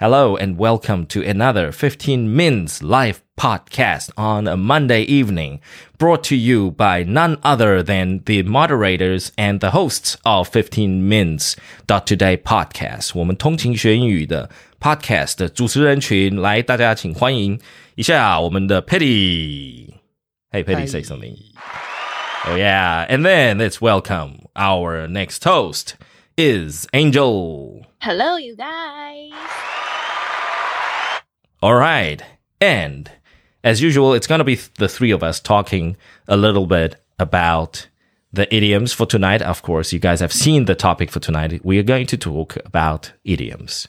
[0.00, 5.58] Hello and welcome to another 15 Minutes Live podcast on a Monday evening,
[5.98, 11.56] brought to you by none other than the moderators and the hosts of 15 Minutes
[11.86, 13.12] Today podcast.
[13.14, 17.58] 我们通勤学英语的 podcast 的主持人群，来，大家请欢迎
[17.94, 21.36] 一下我们的 Petty。Hey Petty, say something.
[22.44, 25.94] Oh yeah, and then let's welcome our next host
[26.36, 27.86] is Angel.
[28.00, 29.32] Hello, you guys.
[31.61, 32.21] All right.
[32.59, 33.09] And
[33.63, 35.95] as usual, it's going to be the three of us talking
[36.27, 37.87] a little bit about
[38.33, 39.43] the idioms for tonight.
[39.43, 41.63] Of course, you guys have seen the topic for tonight.
[41.63, 43.87] We are going to talk about idioms.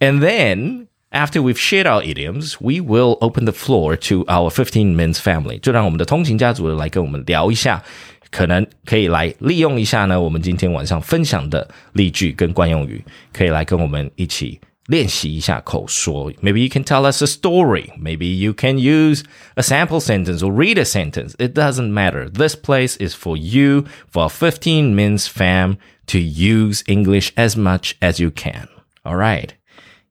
[0.00, 4.94] And then after we've shared our idioms, we will open the floor to our 15
[4.94, 5.58] Mins family.
[5.60, 7.82] 就让我们的通勤家族来跟我们聊一下，
[8.30, 13.02] 可能可以来利用一下呢，我们今天晚上分享的例句跟惯用语，
[13.32, 16.31] 可以来跟我们一起练习一下口说。
[16.41, 17.91] Maybe you can tell us a story.
[17.99, 19.23] Maybe you can use
[19.55, 21.35] a sample sentence or read a sentence.
[21.37, 22.29] It doesn't matter.
[22.29, 25.77] This place is for you, for 15 minutes fam,
[26.07, 28.67] to use English as much as you can.
[29.05, 29.53] All right.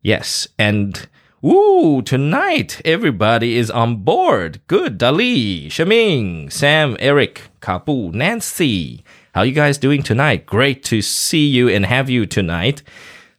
[0.02, 0.48] Yes.
[0.58, 1.08] And
[1.44, 4.60] Ooh, tonight everybody is on board.
[4.66, 4.98] Good.
[4.98, 9.04] Dali, Shaming, Sam, Eric, Kabu, Nancy.
[9.34, 10.46] How you guys doing tonight?
[10.46, 12.82] Great to see you and have you tonight.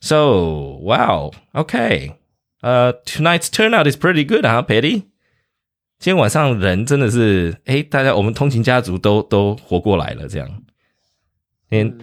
[0.04, 1.32] So, wow.
[1.54, 2.16] Okay.
[2.62, 5.04] Uh, tonight's turnout is pretty good, huh, Petty?
[6.00, 10.64] 今天晚上人真的是，哎，大家我们通勤家族都都活过来了，这样，
[11.72, 12.00] 嗯，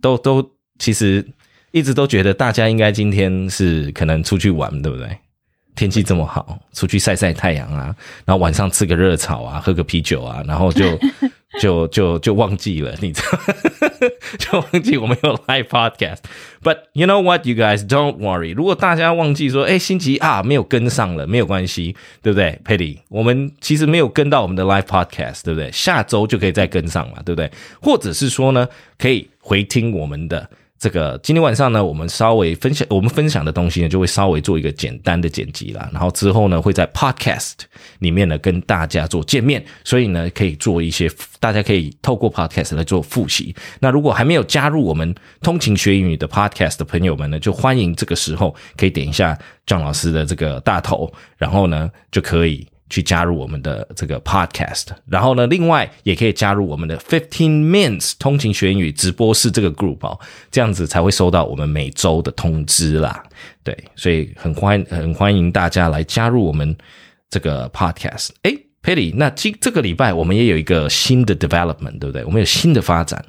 [0.00, 1.26] 都都其实
[1.72, 5.18] 一直都觉得大家应该今天是可能出去玩，对不对？
[5.77, 10.99] 天气这么好，出去晒晒太阳啊，然后晚上吃个热炒啊，喝个啤酒啊，然后就
[11.61, 13.39] 就就就忘记了，你知道，
[14.37, 16.17] 就忘记我们有 live podcast。
[16.63, 18.53] But you know what, you guys don't worry。
[18.53, 25.71] 如果大家忘记说，哎，星期啊没有跟上了，没有关系，对不对？Patty，我们其实没有跟到我们的 live podcast，对不对？
[25.71, 27.49] 下周就可以再跟上嘛，对不对？
[27.81, 28.67] 或者是说呢，
[28.97, 30.49] 可以回听我们的。
[30.79, 35.89] 这个今天晚上呢，我们稍微分享我们分享的东西呢，就会稍微做一个简单的剪辑啦。
[35.91, 37.53] 然后之后呢，会在 Podcast
[37.99, 43.55] 里面呢跟大家做见面，所以呢，可以做一些大家可以透过 Podcast 来做复习。
[43.79, 52.67] 那如果还没有加入我们通勤学英语的 Podcast 的朋友们呢，就欢迎这个时候可以点一下张老师的这个大头，然后呢就可以。
[52.89, 60.17] 去加入我们的这个 podcast，然后呢，另外也可以加入我们的 Fifteen Minutes 通勤学英语直播室这个 group 哦，
[60.49, 63.23] 这样子才会收到我们每周的通知啦。
[63.63, 66.75] 对，所以很欢很欢迎大家来加入我们
[67.29, 68.29] 这个 podcast。
[68.43, 72.23] 哎，Patty，那今这个礼拜我们也有一个新的 development，对不对？
[72.23, 73.23] 我们有新的发展。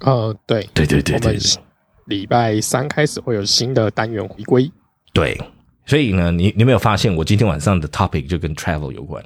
[0.00, 1.38] 呃，对，对对对对，
[2.04, 4.70] 礼拜三开始会有新的单元回归。
[5.12, 5.40] 对。
[5.87, 9.23] 所以呢，你你没有发现我今天晚上的 topic 就跟 travel 有关？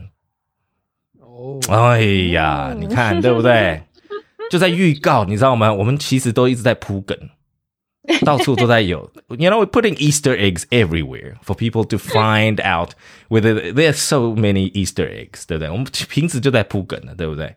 [1.19, 2.01] 哦，哎
[2.31, 3.83] 呀，你看对不对？
[4.49, 5.73] 就在预告，你知道吗？
[5.73, 7.17] 我们其实都一直在铺梗，
[8.25, 9.11] 到处都在有。
[9.27, 12.91] You know, we're putting Easter eggs everywhere for people to find out
[13.27, 15.69] whether there's so many Easter eggs，对不对？
[15.69, 17.55] 我们平时就在铺梗了，对不对？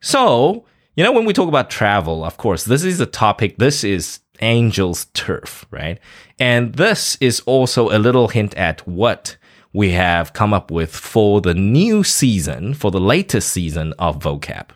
[0.00, 0.64] So,
[0.94, 3.56] you know, when we talk about travel, of course, this is a topic.
[3.56, 5.98] This is Angel's turf, right?
[6.38, 9.36] And this is also a little hint at what
[9.72, 14.66] we have come up with for the new season, for the latest season of vocab.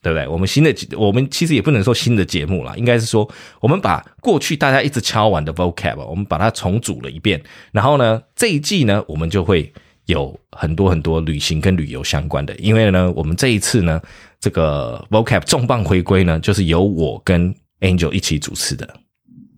[0.00, 0.28] 对不对？
[0.28, 3.28] 我们新的，我们其实也不能说新的节目啦，应该是说
[3.60, 7.42] 我们把过去大家一直敲完的 vocab，我们把它重组了一遍。
[7.72, 9.72] 然后呢，这一季呢，我们就会
[10.06, 12.54] 有很多很多旅行跟旅游相关的。
[12.58, 14.00] 因为呢，我们这一次呢，
[14.38, 17.52] 这个 vocab 重磅回归呢，就是由我跟
[17.83, 18.87] Angel 一起主持的，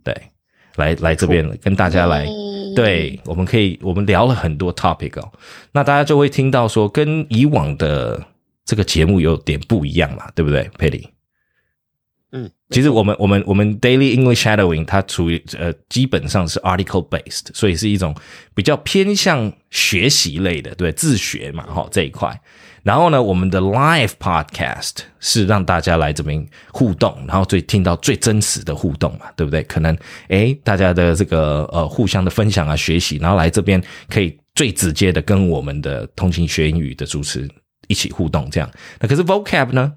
[0.03, 0.13] 对，
[0.75, 2.25] 来来这边跟大家来，
[2.75, 5.31] 对，我们可以我们聊了很多 topic 哦，
[5.71, 8.25] 那大家就会听到说跟以往的
[8.65, 11.05] 这个节目有点不一样嘛，对不对，Patty？
[12.31, 18.13] 嗯，其实我们我们我们 Daily English Shadowing 它处于呃基本上是 article based，所以是一种
[18.53, 22.41] 比较偏向学习类的，对，自学嘛，哈这一块。
[22.85, 29.63] 然后呢，我们的 live podcast 是让大家来这边互动，然后最听到最真实的互动嘛，对不对？
[29.63, 29.97] 可能
[30.27, 37.49] 诶，大家的这个呃互相的分享啊、学习，然后来这边可以最直接的跟我们的通勤学英语的主持
[37.87, 38.69] 一起互动，这样。
[38.99, 39.91] 那可是 vocab 呢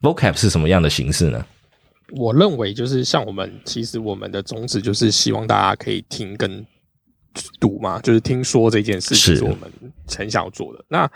[0.00, 1.44] ？vocab 是什么样的形式呢？
[2.12, 6.64] 我认为就是像我们，其实我们的宗旨就是希望大家可以听跟
[7.60, 9.70] 读嘛，就是听说这件事情是我们
[10.06, 10.82] 很想要做的。
[10.88, 11.10] 那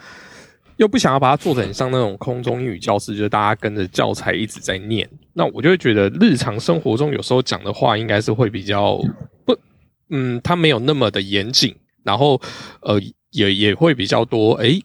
[0.79, 5.09] 又不想要把它做成像那种空中英语教室，就是大家跟着教材一直在念。
[5.35, 8.97] 那我就会觉得日常生活中有时候讲的话，应该是会比较
[9.45, 9.57] 不
[10.11, 12.41] 嗯，它没有那么的严谨，然后
[12.81, 13.01] 呃，
[13.33, 14.81] 也也会比较多，诶，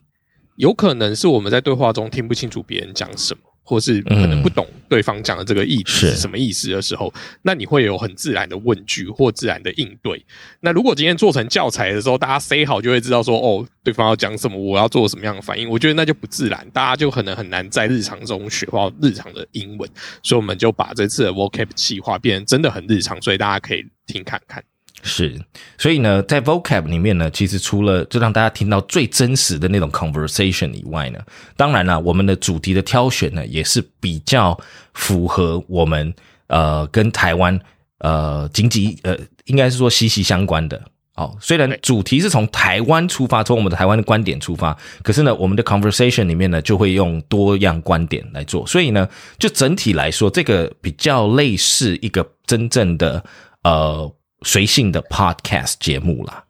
[0.57, 3.41] 有可能是我们在对话中听不清楚别人讲什么。
[3.63, 7.11] 或是可能不懂对方讲的这个意思是什么意思的时候，
[7.41, 10.23] 那你会有很自然的问句或自然的应对。
[10.59, 15.69] 那如果今天做成教材的时候，大家 say 好就会知道说哦，对方要讲什么，我要做什么样的反应。
[15.69, 19.89] 我觉得那就不自然，大家就可能很难在日常中学到日常的英文。
[20.21, 24.63] 所以我们就把这次的 vocab 计划变成真的很日常，所以大家可以听看看。
[25.05, 25.37] 是，
[25.77, 31.19] 所以呢，在 vocab 里面呢，其实除了就让大家听到最真实的那种 conversation 以外呢，
[31.57, 34.57] 当然了，我们的主题的挑选呢，也是比较
[34.93, 36.13] 符合我们
[36.47, 37.59] 呃跟台湾
[37.97, 39.13] 呃紧急呃，
[39.43, 40.81] 应该是说息息相关的。
[41.15, 48.65] 哦，虽然主题是从台湾出发，从我们的台湾的观点出发，可是呢，我们的 conversation 里面呢，就会用多样观点来做。
[48.65, 53.21] 所以呢，就整体来说，这个比较类似一个真正的
[53.65, 54.09] 呃。
[54.43, 56.43] 随性的 podcast 节目啦，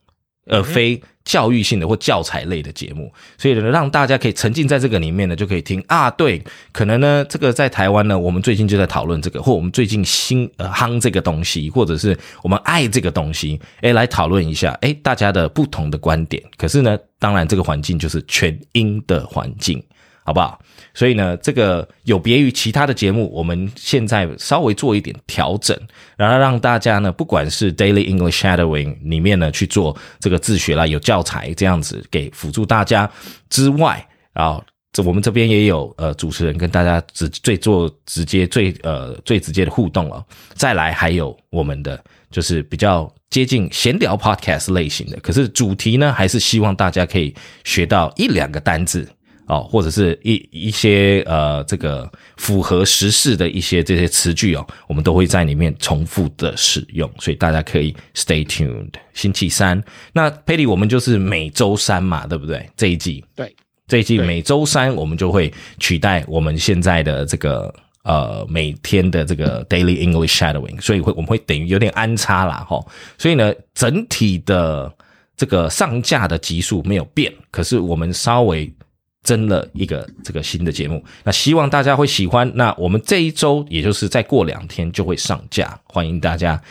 [0.47, 6.11] 而非教育性的或教材类的节目，所以呢，让大家可以沉浸在这个里面呢，就可以听啊。
[6.11, 6.43] 对，
[6.73, 16.43] 可能呢，这个在台湾呢，我们最近就在讨论这个，或我们最近新呃夯这个东西，或者是我们爱这个东西，哎，来讨论一下，哎，大家的不同的观点。
[16.57, 19.81] 可是呢，当然这个环境就是全英的环境。
[20.23, 20.59] 好不好？
[20.93, 25.77] 所以呢，这个有别于其他的节目，我们现在稍微做一点调整，
[26.15, 33.09] 然后让大家呢，不管是 Daily English Shadowing 里面呢去做这个自学啦，有教材这样子给辅助大家
[33.49, 34.61] 之外，啊，
[34.91, 40.23] 这我们这边也有呃主持人跟大家直最做直接最呃最直接的互动了。
[40.53, 47.33] 再来还有我们的就是比较接近闲聊 Podcast 类型的，可是主题呢，还是希望大家可以
[47.63, 49.09] 学到一两个单字。
[49.45, 58.93] 哦，或者是一一些呃，这个符合时事的一些这些词句哦，我们都会在里面重复的使用，所以大家可以 stay tuned。
[59.13, 62.69] 星期三，那佩里我们就是每周三嘛，对不对？
[62.77, 63.53] 这一季，对，
[63.85, 67.73] 这一季每周三我们就会取代我们现在的这个
[68.03, 72.79] 呃每天的这个 daily English shadowing，所以会我们会等于有点安插啦，哈。
[73.17, 74.91] 所以呢，整体的
[75.35, 78.73] 这个上架的集数没有变，可是我们稍微。
[79.23, 82.51] 增了一个这个新的节目，那希望大家会喜欢。
[82.55, 86.61] 那我们这一周，也就是再过两天就会上架，欢迎大家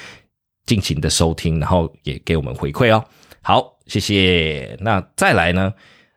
[0.67, 3.03] 尽情的收听，然后也给我们回馈哦。
[3.41, 4.77] 好，谢谢。
[4.81, 5.73] 那再来呢，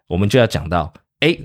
[0.08, 1.38] 我们就要讲到，哎，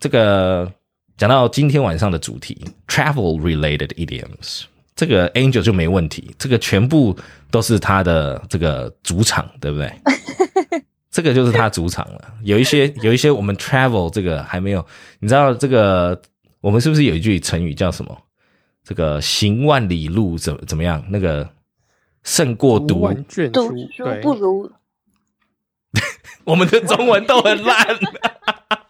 [0.00, 0.72] 这个
[1.16, 4.62] 讲到今天晚上的主题，travel related idioms，
[4.96, 7.16] 这个 Angel 就没问题，这个全部
[7.50, 9.92] 都是他的这个主场，对不对？
[11.12, 12.34] 这个就是他主场了。
[12.42, 14.84] 有一些有一些我们 travel 这个还没有，
[15.20, 16.20] 你知道这个
[16.60, 18.16] 我们是不是有一句成语叫什么？
[18.82, 21.04] 这个行万里路怎怎么样？
[21.08, 21.48] 那个
[22.24, 23.08] 胜过读
[23.52, 23.62] 读
[23.92, 24.72] 书不如。
[26.44, 27.86] 我们的中文都很烂，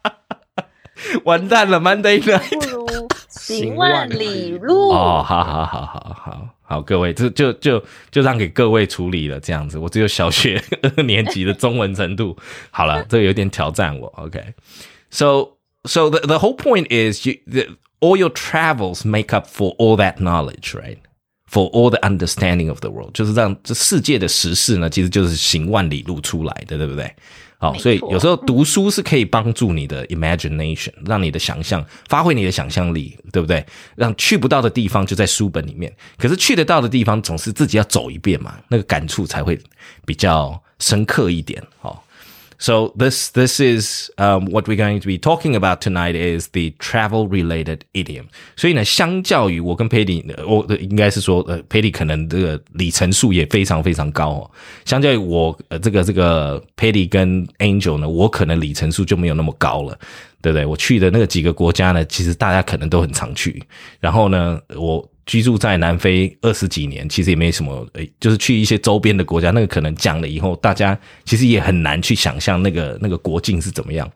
[1.25, 4.89] 完蛋了，Monday night 不如行万里路。
[4.91, 6.49] 哦，好好好好好。
[6.73, 10.59] 好，各位，就就就就让给各位处理了，这样子，我只有小学
[10.97, 12.35] 二年级的中文程度。
[12.71, 14.07] 好了，这有点挑战我。
[14.17, 15.51] OK，so
[15.85, 17.35] so the the whole point is you
[18.01, 20.97] all your travels make up for all that knowledge, right?
[21.47, 27.15] For all the understanding of the world，就是让这世界的时事呢，其实就是行万里路出来的，对不对？
[27.63, 33.65] 好，所以有时候读书是可以帮助你的 imagination，让你的想象发挥你的想象力，对不对？
[33.95, 39.57] 让去不到的地方就在书本里面，可是去得到的地方总是自己要走一遍嘛，那个感触才会
[40.05, 41.63] 比较深刻一点。
[41.81, 42.05] 好。
[42.62, 47.28] So this this is um, what we're going to be talking about tonight is the travel
[47.28, 48.26] related idiom.
[48.56, 54.52] 所以呢，相较于我跟 Patty，我应该是说，呃，Patty 可能这个里程数也非常非常高哦。
[54.86, 59.96] 相较于我，呃，这个这个 Patty 跟 Angel 呢，我可能里程数就没有那么高了，
[60.42, 60.66] 对不对？
[60.66, 63.62] 我去的那个几个国家呢，其实大家可能都很常去。
[64.00, 65.08] 然后呢，我。
[65.27, 74.11] 居住在南非二十几年，其实也没什么，诶，就是去一些周边的国家，那个可能讲了以后，大家其实也很难去想象那个那个国境是怎么样。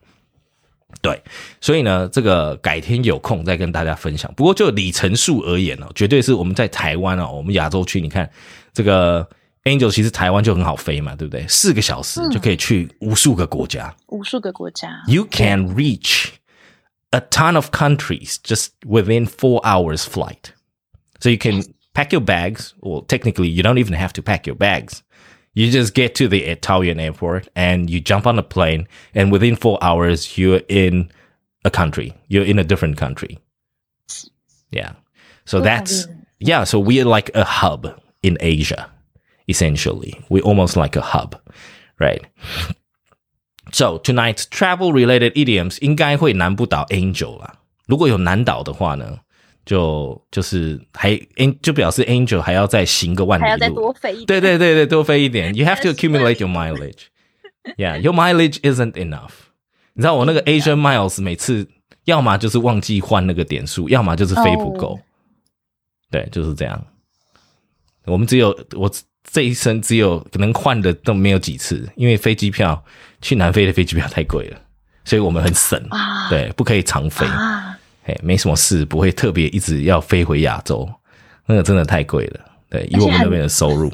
[1.03, 1.23] 对，
[1.61, 4.33] 所以呢，这个改天有空再跟大家分享。
[4.35, 8.29] 不过就里程数而言呢，绝对是我们在台湾哦，我们亚洲区，你看
[8.73, 9.29] 这个
[9.65, 11.47] Angel，其实台湾就很好飞嘛，对不对？
[11.47, 14.89] 四个小时就可以去无数个国家，无数个国家。
[15.07, 16.29] You can reach
[17.11, 20.56] a ton of countries just within four hours flight.
[21.21, 21.63] So you can
[21.95, 22.75] pack your bags.
[22.81, 25.03] Well, technically, you don't even have to pack your bags.
[25.55, 29.57] You just get to the Taoyuan airport and you jump on a plane, and within
[29.57, 31.11] four hours, you're in
[31.65, 32.13] a country.
[32.29, 33.39] You're in a different country.
[34.71, 34.93] Yeah.
[35.47, 36.07] So that's,
[36.39, 36.65] yeah.
[36.65, 38.91] So we're like a hub in Asia,
[39.49, 40.21] essentially.
[40.29, 41.41] We're almost like a hub,
[41.99, 42.27] right?
[43.73, 47.55] So tonight's travel related idioms 应该会难不倒 Angel 啦。
[47.87, 49.21] 如果有难倒的话呢，
[49.67, 51.15] 就就是还
[51.61, 53.75] 就表示 Angel 还要再行个万里还要再路。
[53.75, 54.27] 多飞一点。
[54.27, 55.55] 对对对对，多飞一点。
[55.55, 57.09] You have to accumulate your mileage.
[57.77, 59.33] Yeah, your mileage isn't enough.
[59.93, 61.69] 你知道我那个 Asian miles 每次
[62.05, 64.95] 要么就是忘记换那个点数，要么就是飞不够。
[64.95, 65.01] 哦
[66.09, 66.87] 对，就是这样。
[68.05, 68.89] 我们只有我
[69.29, 72.85] 这一生只有能换的都没有几次，因为飞机票
[73.21, 74.61] 去南非的飞机票太贵了，
[75.05, 75.77] 所以我们很省。
[75.91, 77.27] 啊对，不可以常飞。
[77.27, 80.90] 啊，哎，没什么事，不会特别一直要飞回亚洲，
[81.46, 82.40] 那个真的太贵了。
[82.70, 83.92] 对，以我们那边的收入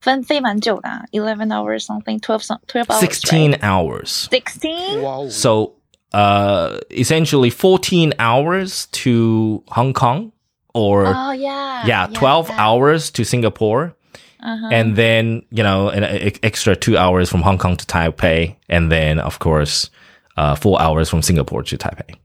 [0.00, 4.26] 分飞蛮久的啊，eleven hours something twelve some twelve hours ，sixteen hours。
[4.28, 5.72] sixteen 哇哦， So,
[6.12, 10.30] uh, essentially 14 hours to Hong Kong
[10.72, 13.94] or, Oh yeah yeah, 12 hours to Singapore.
[14.40, 14.68] Uh-huh.
[14.70, 18.56] And then, you know, an e- extra two hours from Hong Kong to Taipei.
[18.68, 19.88] And then, of course,
[20.36, 22.16] uh, four hours from Singapore to Taipei.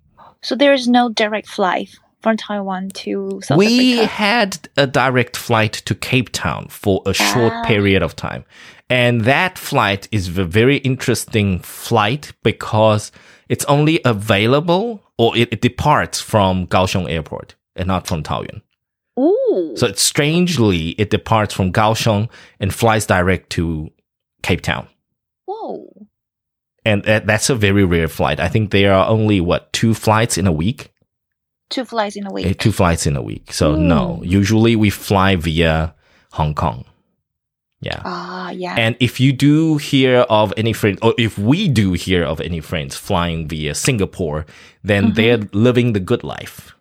[0.44, 3.58] So there is no direct flight from Taiwan to South Africa.
[3.58, 4.06] we Africa.
[4.12, 7.64] had a direct flight to Cape Town for a short Ah.
[7.64, 8.44] period of time.
[8.90, 13.10] And that flight is a very interesting flight because
[13.48, 18.60] it's only available or it, it departs from Kaohsiung Airport and not from Taoyuan.
[19.18, 19.72] Ooh.
[19.76, 22.28] So it's strangely, it departs from Kaohsiung
[22.60, 23.90] and flies direct to
[24.42, 24.88] Cape Town.
[25.46, 25.88] Whoa.
[26.84, 28.38] And that, that's a very rare flight.
[28.40, 30.92] I think there are only, what, two flights in a week?
[31.70, 32.58] Two flights in a Eh, week.
[32.58, 33.52] two flights in a week.
[33.52, 35.94] So no, usually we fly via
[36.32, 36.84] Hong Kong.
[37.80, 38.00] Yeah.
[38.04, 38.74] Ah, yeah.
[38.78, 42.60] And if you do hear of any friends, or if we do hear of any
[42.60, 44.46] friends flying via Singapore,
[44.82, 46.74] then they're living the good life.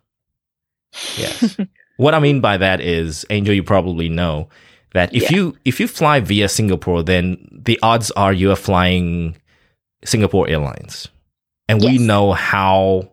[1.16, 1.56] Yes.
[1.96, 4.48] what I mean by that is, Angel, you probably know
[4.92, 5.36] that if Yeah.
[5.36, 9.36] you if you fly via Singapore, then the odds are you are flying
[10.04, 11.08] Singapore Airlines,
[11.68, 13.10] and we know how,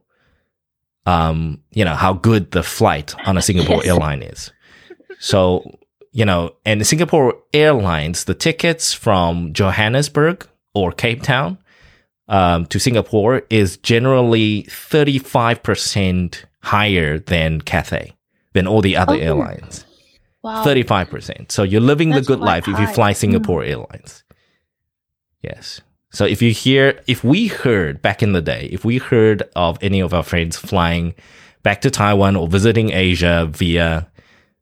[1.06, 3.88] um, you know how good the flight on a Singapore Yes.
[3.88, 4.52] airline is.
[5.20, 5.78] So
[6.14, 11.58] you know, and Singapore Airlines, the tickets from Johannesburg or Cape Town
[12.28, 18.14] um, to Singapore is generally 35% higher than Cathay,
[18.54, 19.20] than all the other Oh.
[19.20, 19.86] airlines.
[20.44, 20.64] wow.
[20.66, 21.50] 35%.
[21.52, 24.24] So you're living the good life if you fly Singapore Airlines.
[25.42, 25.80] Yes.
[26.12, 29.78] So if you hear, if we heard back in the day, if we heard of
[29.82, 31.16] any of our friends flying
[31.64, 34.08] back to Taiwan or visiting Asia via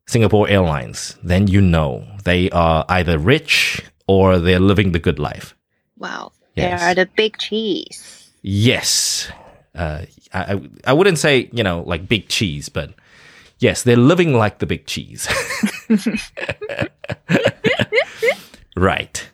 [0.06, 5.56] Singapore Airlines, then you know they are either rich or they're living the good life.
[5.98, 6.32] Wow.
[6.54, 6.80] Yes.
[6.80, 8.30] They are the big cheese.
[8.42, 9.30] Yes.
[9.74, 10.02] Uh,
[10.32, 12.92] I, I I wouldn't say, you know, like big cheese, but
[13.58, 15.28] yes, they're living like the big cheese.
[18.76, 19.30] right.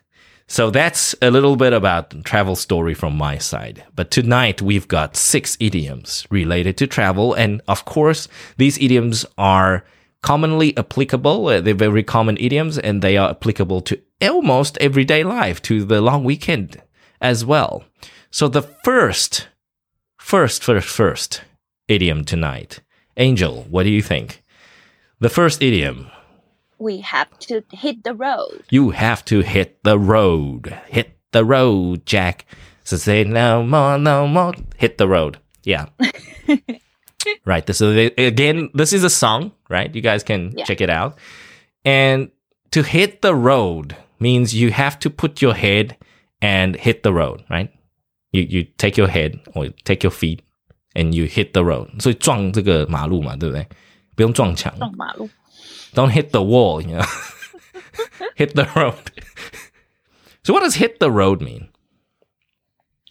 [0.49, 3.83] So that's a little bit about travel story from my side.
[3.95, 7.33] But tonight we've got six idioms related to travel.
[7.33, 9.83] And of course, these idioms are
[10.21, 11.47] commonly applicable.
[11.47, 16.01] Uh, They're very common idioms and they are applicable to almost everyday life, to the
[16.01, 16.81] long weekend
[17.19, 17.83] as well.
[18.31, 19.49] So the first,
[20.17, 21.41] first, first, first
[21.89, 22.79] idiom tonight.
[23.17, 24.43] Angel, what do you think?
[25.19, 26.09] The first idiom,
[26.78, 28.62] We have to hit the road.
[28.70, 30.74] you have to hit the road.
[30.88, 32.44] Hit the road, Jack.
[32.84, 34.54] So say no more, no more.
[34.76, 35.38] Hit the road.
[35.64, 35.86] Yeah.
[37.44, 37.74] right.
[37.74, 39.94] So they- again, this is a song, right?
[39.94, 40.64] You guys can Yeah.
[40.64, 41.18] check it out.
[41.84, 42.30] And
[42.72, 45.96] to hit the road means you have to put your head
[46.40, 47.70] and hit the road, right?
[48.32, 50.40] You you take your head or take your feet
[50.96, 52.00] and you hit the road.
[52.02, 53.66] 所以撞这个马路嘛，对不对？
[54.16, 54.76] 不用撞墙。
[54.78, 55.28] 撞马路。
[55.93, 57.05] Don't hit the wall, you know.
[58.35, 59.11] hit the road.
[60.43, 61.69] so what does hit the road mean?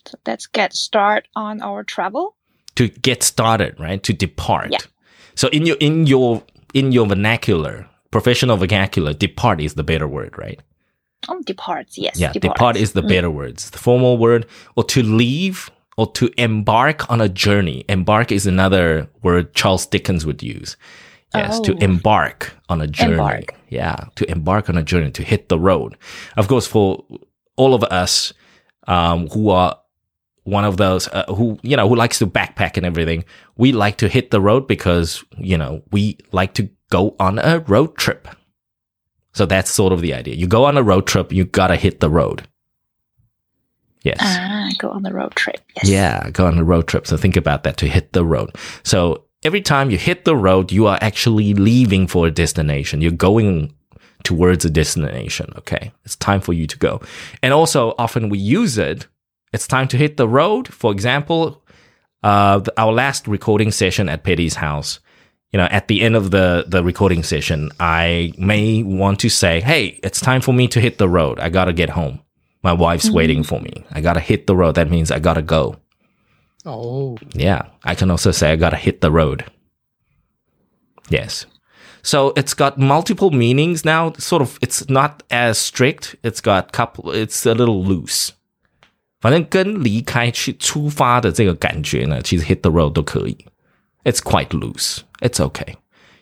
[0.06, 2.36] So let's get start on our travel.
[2.76, 4.02] To get started, right?
[4.02, 4.70] To depart.
[4.70, 4.78] Yeah.
[5.34, 6.42] So in your in your
[6.74, 10.60] in your vernacular, professional vernacular, depart is the better word, right?
[11.28, 11.98] Um, oh, departs.
[11.98, 12.18] Yes.
[12.18, 13.08] Yeah, depart, is the mm.
[13.08, 13.50] better word.
[13.50, 14.46] It's the formal word.
[14.76, 17.84] Or to leave or to embark on a journey.
[17.88, 20.76] Embark is another word Charles Dickens would use.
[21.34, 21.78] Yes, to Oh.
[21.80, 23.12] embark on a journey.
[23.12, 23.54] Embark.
[23.68, 25.96] Yeah, to embark on a journey, to hit the road.
[26.36, 27.04] Of course, for
[27.56, 28.32] all of us
[28.86, 29.76] um, who are
[30.44, 33.24] one of those uh, who you know who likes to backpack and everything,
[33.56, 37.58] we like to hit the road because you know we like to go on a
[37.66, 38.28] road trip.
[39.32, 40.34] So that's sort of the idea.
[40.36, 42.46] You go on a road trip, you gotta hit the road.
[44.02, 44.18] Yes.
[44.20, 45.60] Ah, go on the road trip.
[45.76, 45.88] Yes.
[45.88, 47.06] Yeah, go on a road trip.
[47.06, 48.54] So think about that to hit the road.
[48.84, 53.00] So every time you hit the road, you are actually leaving for a destination.
[53.00, 53.74] You're going
[54.22, 55.52] towards a destination.
[55.58, 55.92] Okay.
[56.04, 57.00] It's time for you to go.
[57.42, 59.06] And also often we use it.
[59.52, 60.68] It's time to hit the road.
[60.68, 61.62] For example,
[62.22, 65.00] uh, our last recording session at Petty's house,
[65.52, 69.60] you know, at the end of the, the recording session, I may want to say,
[69.60, 71.38] Hey, it's time for me to hit the road.
[71.38, 72.20] I got to get home.
[72.62, 73.84] My wife's waiting for me.
[73.92, 74.74] I got to hit the road.
[74.74, 75.76] That means I got to go.
[76.65, 77.63] Oh, Yeah.
[77.83, 79.45] I can also say I got to hit the road.
[81.09, 81.45] Yes.
[82.03, 84.13] So it's got multiple meanings now.
[84.17, 86.15] Sort of, it's not as strict.
[86.23, 87.11] It's got couple.
[87.11, 88.31] It's a little loose.
[89.19, 93.37] 反正跟离开去出发的这个感觉呢，其实 hit the road 都可以。
[94.03, 95.01] It's quite loose.
[95.19, 95.75] It's okay.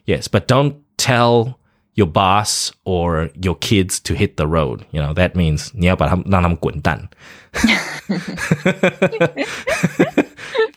[0.05, 1.55] Yes, but don't tell
[1.93, 4.81] your boss or your kids to hit the road.
[4.91, 7.09] You know that means 你要把他们让他们滚蛋。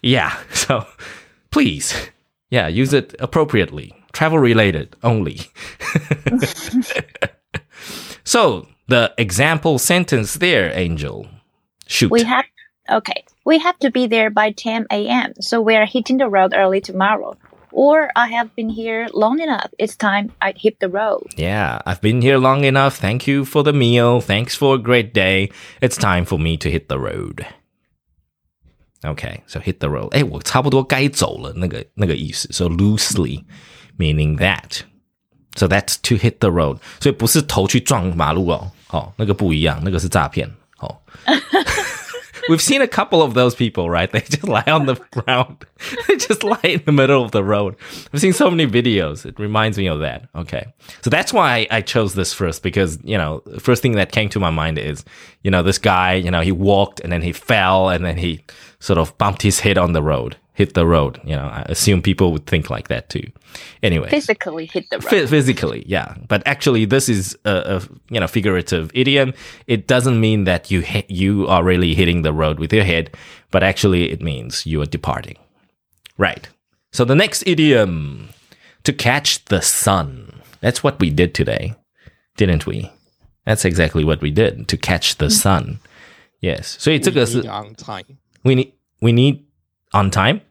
[0.02, 0.38] Yeah.
[0.54, 0.86] So
[1.52, 2.10] please,
[2.50, 3.94] yeah, use it appropriately.
[4.12, 5.38] Travel related only.
[8.24, 11.28] so the example sentence there, Angel.
[11.88, 12.12] Shoot.
[12.12, 12.46] We have
[12.90, 13.24] okay.
[13.46, 15.34] We have to be there by 10 a.m.
[15.40, 17.38] So we are hitting the road early tomorrow.
[17.72, 19.72] Or I have been here long enough.
[19.78, 21.28] It's time I hit the road.
[21.38, 22.98] yeah, I've been here long enough.
[22.98, 24.20] Thank you for the meal.
[24.20, 25.52] Thanks for a great day.
[25.80, 27.46] It's time for me to hit the road.
[29.03, 30.09] Okay, so hit the road.
[30.11, 32.49] 哎，我差不多该走了，那个那个意思。
[32.53, 33.45] So loosely
[33.99, 34.83] meaning that.
[35.57, 36.79] So that's to hit the road.
[37.01, 40.49] 所以不是头去撞马路哦，哦，那个不一样，那个是诈骗。
[40.79, 40.97] 哦。
[42.50, 44.12] We've seen a couple of those people, right?
[44.18, 45.66] They just lie on the ground.
[46.08, 47.76] they just lie in the middle of the road.
[48.12, 49.26] I've seen so many videos.
[49.26, 50.28] It reminds me of that.
[50.34, 50.66] Okay.
[51.04, 54.40] So that's why I chose this first because, you know, first thing that came to
[54.40, 55.06] my mind is,
[55.44, 58.44] you know, this guy, you know, he walked and then he fell and then he
[58.80, 61.22] sort of bumped his head on the road, hit the road.
[61.24, 63.32] You know, I assume people would think like that too.
[63.84, 65.14] Anyway, physically hit the road.
[65.14, 66.16] F- physically, yeah.
[66.28, 69.34] But actually, this is a, a, you know figurative idiom.
[69.68, 73.16] It doesn't mean that you you are really hitting the road with your head,
[73.52, 75.38] but actually, it means you are departing.
[76.18, 76.50] Right.
[76.92, 78.30] So the next idiom,
[78.84, 80.42] to catch the sun.
[80.62, 81.76] That's what we did today,
[82.36, 82.92] didn't we?
[83.46, 85.32] That's exactly what we did to catch the mm.
[85.32, 85.80] sun.
[86.42, 86.78] Yes.
[86.80, 88.18] So it took us on time.
[88.44, 89.46] We need we need
[89.94, 90.42] on time.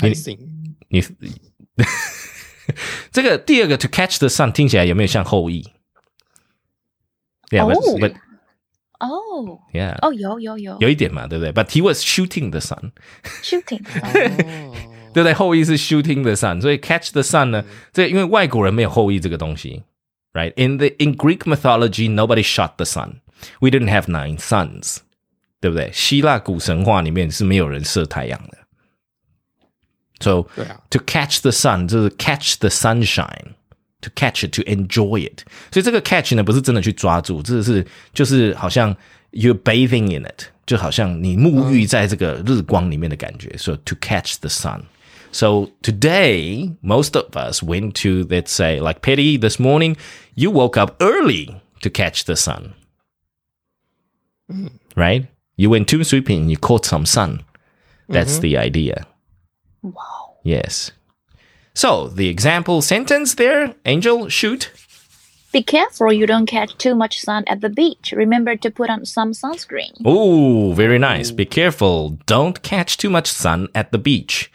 [0.00, 0.04] Yep.
[0.04, 0.38] I You- think.
[0.88, 1.02] 你
[3.12, 5.64] 这个第二个 to catch the sun 听起来有没有像后羿？
[7.50, 7.98] Yeah, but, Oh.
[7.98, 8.14] but
[9.00, 9.60] Oh.
[9.72, 10.76] yeah, Oh, yo, yo, yo.
[10.80, 11.52] 有一点嘛，对不对？
[11.52, 12.92] But he was shooting the sun，
[13.42, 13.82] Shooting.
[14.02, 14.74] 哦，
[15.14, 15.32] 对不对？
[15.32, 19.84] 后羿是 shooting the sun，所以 catch the sun 呢，这因为外国人没有后羿这个东西，
[20.32, 23.20] right？In the in Greek mythology, nobody shot the sun.
[23.60, 24.98] We didn't have nine suns，
[25.60, 25.90] 对不对？
[25.92, 28.58] 希腊古神话里面是没有人射太阳的。
[30.22, 36.00] So 对啊， to catch the sun 就是 catch the sunshine。To catch it, to enjoy it，所以这个
[36.00, 37.84] catch 呢不是真的去抓住，这是
[38.14, 38.96] 就是好像
[39.32, 43.52] you're bathing in it，就好像你沐浴在这个日光里面的感觉。
[43.58, 44.82] So to catch the sun.
[45.32, 49.96] So today, most of us went to let's say like Petty this morning.
[50.36, 52.74] You woke up early to catch the sun,
[54.94, 55.26] right?
[55.56, 57.40] You went to sweeping, you caught some sun.
[58.08, 59.08] That's the idea.
[59.82, 60.38] Wow.
[60.44, 60.92] Yes.
[61.74, 64.70] So the example sentence there, Angel, shoot.
[65.52, 68.12] Be careful you don't catch too much sun at the beach.
[68.12, 69.92] Remember to put on some sunscreen.
[70.04, 71.30] Oh, very nice.
[71.30, 72.18] Be careful.
[72.26, 74.50] Don't catch too much sun at the beach.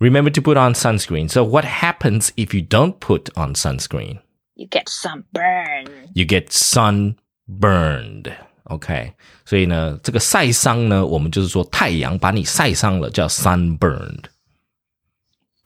[0.00, 1.30] Remember to put on sunscreen.
[1.30, 4.20] So what happens if you don't put on sunscreen?
[4.54, 6.10] You get sunburn.
[6.14, 8.32] You get sunburned.
[8.64, 9.12] OK，
[9.44, 14.24] 所以呢，这个晒伤呢，我们就是说太阳把你晒伤了，叫 sunburned。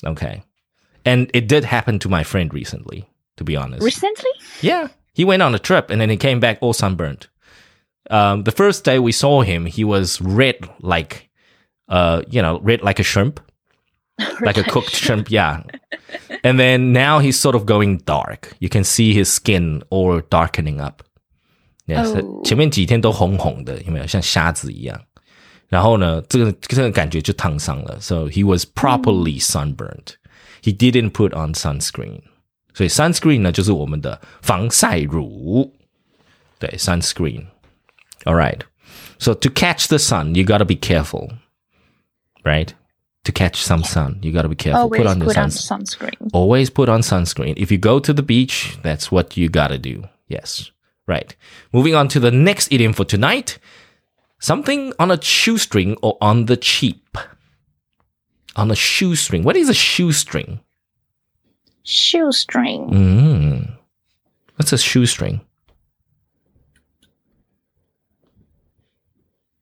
[0.05, 3.09] OK，and it did happen to my friend recently.
[3.37, 4.31] To be honest, Recently?
[4.63, 7.27] Yeah, he went on a trip and then he came back all sunburned.
[8.11, 11.29] Um, the first day we saw him, he was red like,
[11.89, 13.41] uh, you know, red like a shrimp,
[14.41, 15.31] like a cooked shrimp.
[15.31, 15.65] Yeah.
[16.43, 18.55] And then now he's sort of going dark.
[18.59, 21.03] You can see his skin all darkening up.
[21.87, 22.43] Yes，、 Oh.
[22.43, 24.99] 前面几天都红红的，有没有像虾子一样？
[25.71, 27.99] 然后呢，这个这个感觉就烫伤了。
[28.01, 30.15] So he was properly sunburned.
[30.63, 32.23] He didn't put on sunscreen.
[32.73, 35.75] 所以 sunscreen 呢，就是我们的防晒乳。
[36.59, 38.61] 对，sunscreen。All right.
[39.19, 41.31] So to catch the sun, you gotta be careful,
[42.45, 42.71] right?
[43.25, 44.83] To catch some sun, you gotta be careful.
[44.83, 46.11] Always put on your put on sunscreen.
[46.13, 46.31] sunscreen.
[46.33, 47.55] Always put on sunscreen.
[47.57, 50.05] If you go to the beach, that's what you gotta do.
[50.29, 50.71] Yes.
[51.09, 51.37] Right.
[51.73, 53.59] Moving on to the next idiom for tonight.
[54.41, 57.19] Something on a shoestring or on the cheap.
[58.55, 59.43] On a shoestring.
[59.43, 60.61] What is a shoestring?
[61.85, 62.91] Shoestring.
[62.91, 63.79] Mm.
[64.57, 65.41] What's a shoestring?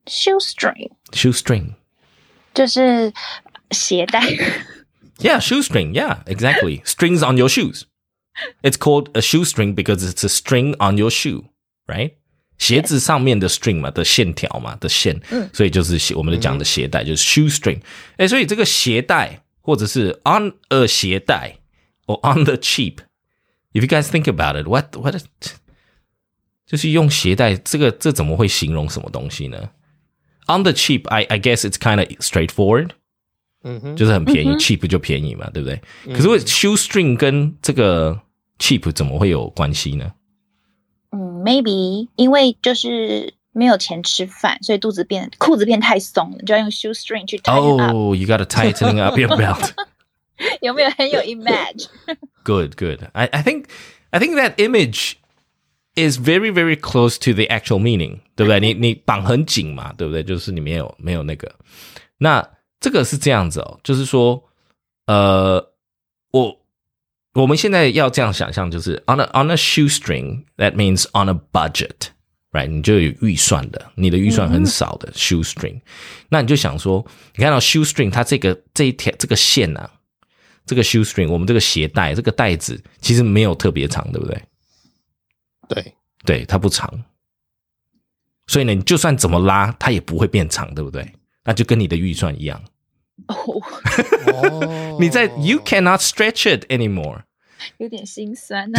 [0.06, 1.74] Shoestring Shoestring.
[2.54, 3.12] 就是
[3.70, 4.20] 鞋带。
[5.18, 5.92] Yeah, shoestring.
[5.92, 6.82] Yeah, exactly.
[6.84, 7.86] Strings on your shoes.
[8.62, 11.48] It's called a shoestring because it's a string on your shoe,
[11.88, 12.16] right?
[12.59, 15.19] 鞋子上面的 string 嘛的线条嘛的线，
[15.51, 17.79] 所以就是鞋我们讲的鞋带就是 shoestring。
[18.17, 21.55] 哎，所以这个鞋带或者是 on a 鞋带
[22.05, 22.97] or on the cheap。
[23.73, 25.15] If you guys think about it, what what
[26.65, 29.71] 就是用鞋带，这个这怎么会形容什么东西呢
[30.47, 32.89] ？On the cheap, I I guess it's kind of straightforward.
[33.63, 35.81] 嗯哼，就是很便宜、c h e a p 就便宜嘛，对不对？
[36.13, 38.19] 可是为 shoestring 跟这个
[38.57, 40.11] cheap 怎么会有关系呢？
[41.38, 47.94] 嗯，maybe 因为就是没有钱吃饭，所以肚子变裤子变太松了，就要用 shoestring 去 tighten up。
[47.94, 49.70] Oh, you got to tighten up your belt.
[50.60, 51.86] 有没有很有 image？
[52.42, 53.08] Good, good.
[53.12, 53.66] I, I think
[54.10, 55.14] I think that image
[55.94, 58.58] is very, very close to the actual meaning，对不对？
[58.58, 60.24] 你你绑很紧嘛，对不对？
[60.24, 61.54] 就是你没有没有那个。
[62.18, 62.46] 那
[62.80, 64.42] 这个是这样子哦，就是说，
[65.06, 65.72] 呃，
[66.32, 66.57] 我
[67.33, 72.09] 我们现在要这样想象，就是 on a on a shoestring that means on a budget。
[72.51, 75.79] right，你就有预算的，你的预算很少的、shoestring，
[76.29, 79.87] 那你就想说，你看到 shoestring 它这个这一条这个线啊，
[80.65, 84.41] 这个 shoestring 我们这个鞋带这个带子其实没有特别长，对不对？
[85.67, 85.93] 对，
[86.25, 86.91] 对，它不长，
[88.47, 91.07] 所以呢，你就算怎么拉，它也不会变长，对不对？
[91.43, 92.59] 那就跟你的预算一样，
[93.28, 93.34] 哦，
[94.32, 97.22] 哦你在 you cannot stretch it anymore。
[97.78, 98.78] 有点心酸呢、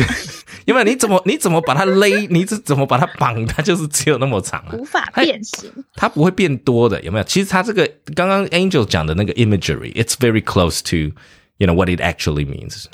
[0.65, 5.71] 因为你怎么你怎么把它勒，你怎怎么把它绑，它就是只有那么长啊，无法变形。
[5.95, 7.23] 它不会变多的，有没有？
[7.23, 11.15] 其实它这个刚刚 Angel 讲的那个 imagery，it's very close to
[11.57, 12.85] you know what it actually means。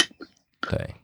[0.61, 0.95] 对，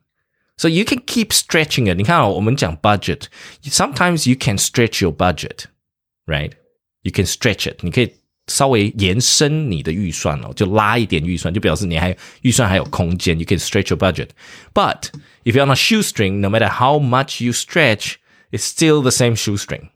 [0.56, 1.98] so you can keep stretching it。
[1.98, 8.16] 你看哦，我们讲 budget，sometimes you can stretch your budget，right？You can stretch it，你可以
[8.49, 13.39] 稍微延伸你的预算哦，就拉一点预算，就表示你还预算还有空间。
[13.39, 14.31] You can stretch your budget,
[14.75, 15.11] but
[15.45, 18.17] if you're on a shoestring, no matter how much you stretch,
[18.51, 19.91] it's still the same shoestring.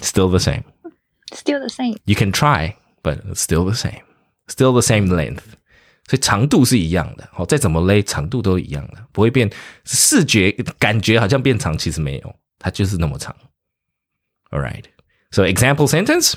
[0.00, 0.64] Still the same.
[1.32, 1.96] Still the same。
[2.04, 4.02] You can try, but it's still the same.
[4.46, 5.42] Still the same length.
[6.06, 9.50] 所以长度是一样的，好，再怎么勒，长度都一样的，不会变。
[9.86, 13.34] 视觉感觉好像变长，其实没有，它就是那么长。
[14.50, 14.84] All right.
[15.34, 16.36] So example sentence.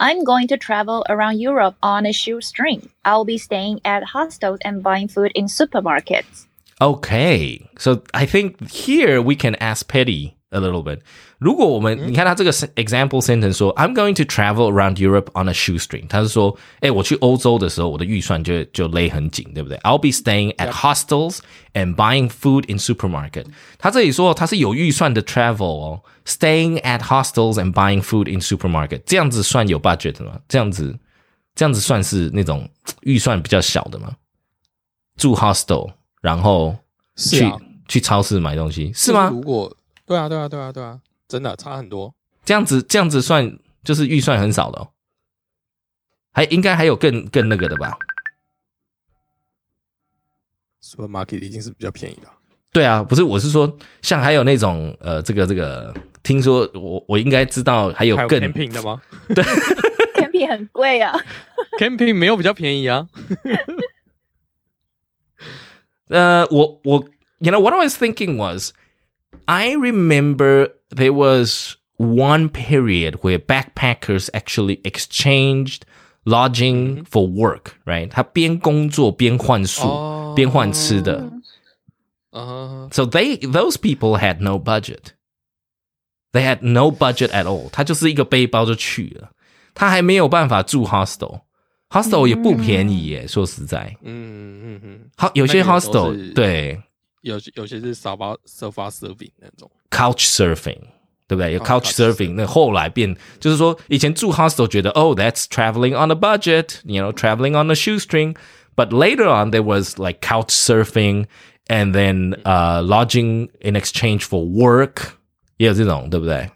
[0.00, 2.90] I'm going to travel around Europe on a shoestring.
[3.04, 6.48] I'll be staying at hostels and buying food in supermarkets.
[6.80, 10.99] Okay, so I think here we can ask Petty a little bit.
[11.37, 19.77] 如果我们、你看他这个 example sentence 说，I'm going to travel around Europe on a shoestring，他是说，哎，我去欧洲的时候，我的预算就就勒很紧，对不对？
[19.79, 21.39] I'll be staying at hostels
[21.73, 23.45] and buying food in supermarket。
[23.77, 30.39] 他这里说他是有预算的 travel 哦，staying at hostels and buying food in supermarket，这样子算有 budget 吗？
[30.47, 30.97] 这样子
[31.53, 32.69] 这样子算是那种
[33.01, 34.13] 预算比较小的吗？
[35.17, 36.75] 住 hostel，然后
[37.15, 39.29] 去、是啊，去超市买东西是就是吗？
[39.31, 39.73] 如果
[40.10, 42.12] 对啊，对啊，对啊，对啊，真的差很多。
[42.44, 44.90] 这样子这样子算就是预算很少了、哦，
[46.32, 47.96] 还应该还有更更那个的吧
[50.82, 52.28] ？supermarket 已经是比较便宜的，
[52.72, 55.94] 对啊，不是，我是说，像还有那种呃，这个这个，
[56.24, 59.00] 听说我我应该知道还有更 camping 的吗
[60.18, 61.16] camping 很贵啊。
[61.78, 63.06] ？camping 没有比较便宜啊。
[66.10, 67.04] 呃，我我
[67.38, 68.72] ，you know what I was thinking was,
[69.45, 75.83] I remember there was one period where backpackers actually exchanged
[76.25, 78.09] lodging for work, right?
[78.09, 81.31] 他边工作边换宿，哦边换吃的。
[82.31, 85.13] 啊， So they those people had no budget.
[86.33, 87.69] They had no budget at all.
[87.71, 89.29] 他就是一个背包就去了，
[89.73, 96.81] 他还没有办法住 hostel。hostel 也不便宜耶，说实在，嗯嗯嗯，好有些那个都 hostel 是对
[97.21, 99.69] 有有些是沙发 sofa serving 那种。
[99.89, 100.79] couch surfing，
[101.27, 101.53] 对不对？
[101.53, 108.89] 有哦 couch couch surfing，那后来变就是说，以前住 hostel 觉得，oh that's traveling on a budget，you know traveling on a shoestring，but
[108.89, 111.25] later on there was like couch surfing
[111.67, 115.13] and then uh lodging in exchange for work，
[115.57, 116.49] 也有这种，对不对？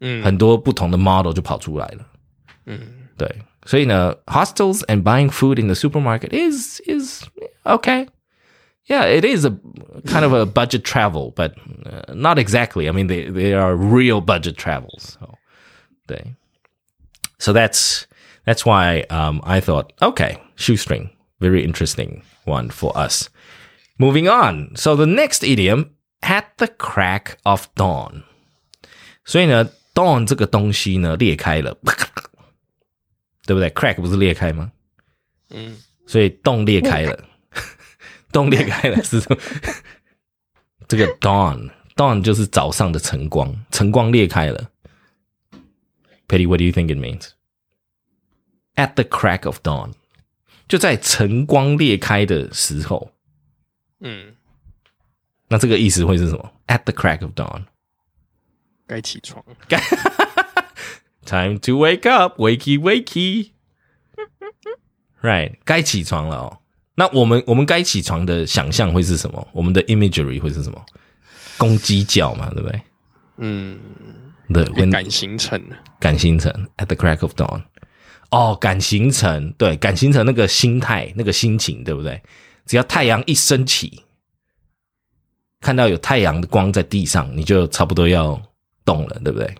[0.00, 2.06] 嗯很多不同的 model 就跑出来了。
[2.66, 2.78] 嗯，
[3.16, 3.26] 对，
[3.64, 7.24] 所以呢，hostels and buying food in the supermarket is is
[7.64, 8.06] okay.
[8.88, 9.50] Yeah, it is a
[10.06, 12.88] kind of a budget travel, but uh, not exactly.
[12.88, 15.18] I mean, they they are real budget travels.
[15.18, 15.34] So,
[16.06, 16.36] 对.
[17.38, 18.06] so that's
[18.44, 21.10] that's why um, I thought, okay, shoestring,
[21.40, 23.28] very interesting one for us.
[23.98, 24.76] Moving on.
[24.76, 25.90] So the next idiom,
[26.22, 28.22] at the crack of dawn.
[29.24, 31.76] 所以呢，dawn 这个东西呢裂开了，
[33.44, 33.68] 对不对？
[33.70, 34.70] crack 不 是裂开吗？
[35.50, 37.18] 嗯，所以洞裂开了，
[38.32, 39.20] 洞裂开了是
[40.88, 44.70] 这个 dawn，dawn 就是早上的晨光，晨光裂开了。
[46.28, 47.30] Petty, what do you think it means?
[48.74, 49.92] At the crack of dawn，
[50.68, 53.12] 就在晨光裂开的时候。
[54.00, 54.34] 嗯，
[55.48, 56.52] 那这个意思会是什么？
[56.66, 57.66] At the crack of dawn，
[58.86, 59.44] 该起床。
[61.24, 63.52] Time to wake up, wakey wakey.
[65.22, 66.58] Right，该起床了哦。
[67.01, 69.47] 那我们我们该起床的想象会是什么？
[69.53, 70.79] 我们的 imagery 会是什么？
[71.57, 72.81] 公鸡叫嘛，对不对？
[73.37, 73.79] 嗯，
[74.53, 75.59] 对，赶行程。
[75.99, 77.59] 赶行程 at the crack of dawn。
[78.29, 82.21] 哦，赶行程，对，赶行程那个心态、那个心情，对不对？
[82.67, 84.03] 只要太阳一升起，
[85.59, 88.39] 看到有太阳的光在地上，你就差不多要
[88.85, 89.55] 动了，对不对？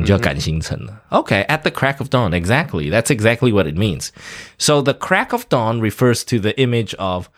[0.00, 1.02] 你就要赶行程了。
[1.10, 2.90] Okay, at the crack of dawn, exactly.
[2.90, 4.10] That's exactly what it means.
[4.58, 7.28] So the crack of dawn refers to the image of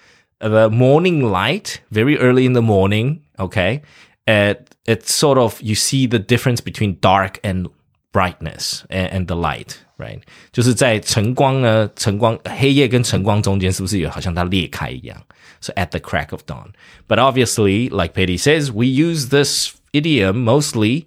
[0.40, 3.21] the morning light, very early in the morning.
[3.38, 3.83] Okay,
[4.27, 7.68] it, it's sort of you see the difference between dark and
[8.12, 10.23] brightness and, and the light, right?
[10.51, 15.23] 就是在晨光呢，晨光黑夜跟晨光中间，是不是有好像它裂开一样？
[15.61, 16.73] So at the crack of dawn.
[17.07, 21.07] But obviously, like Petty says, we use this idiom mostly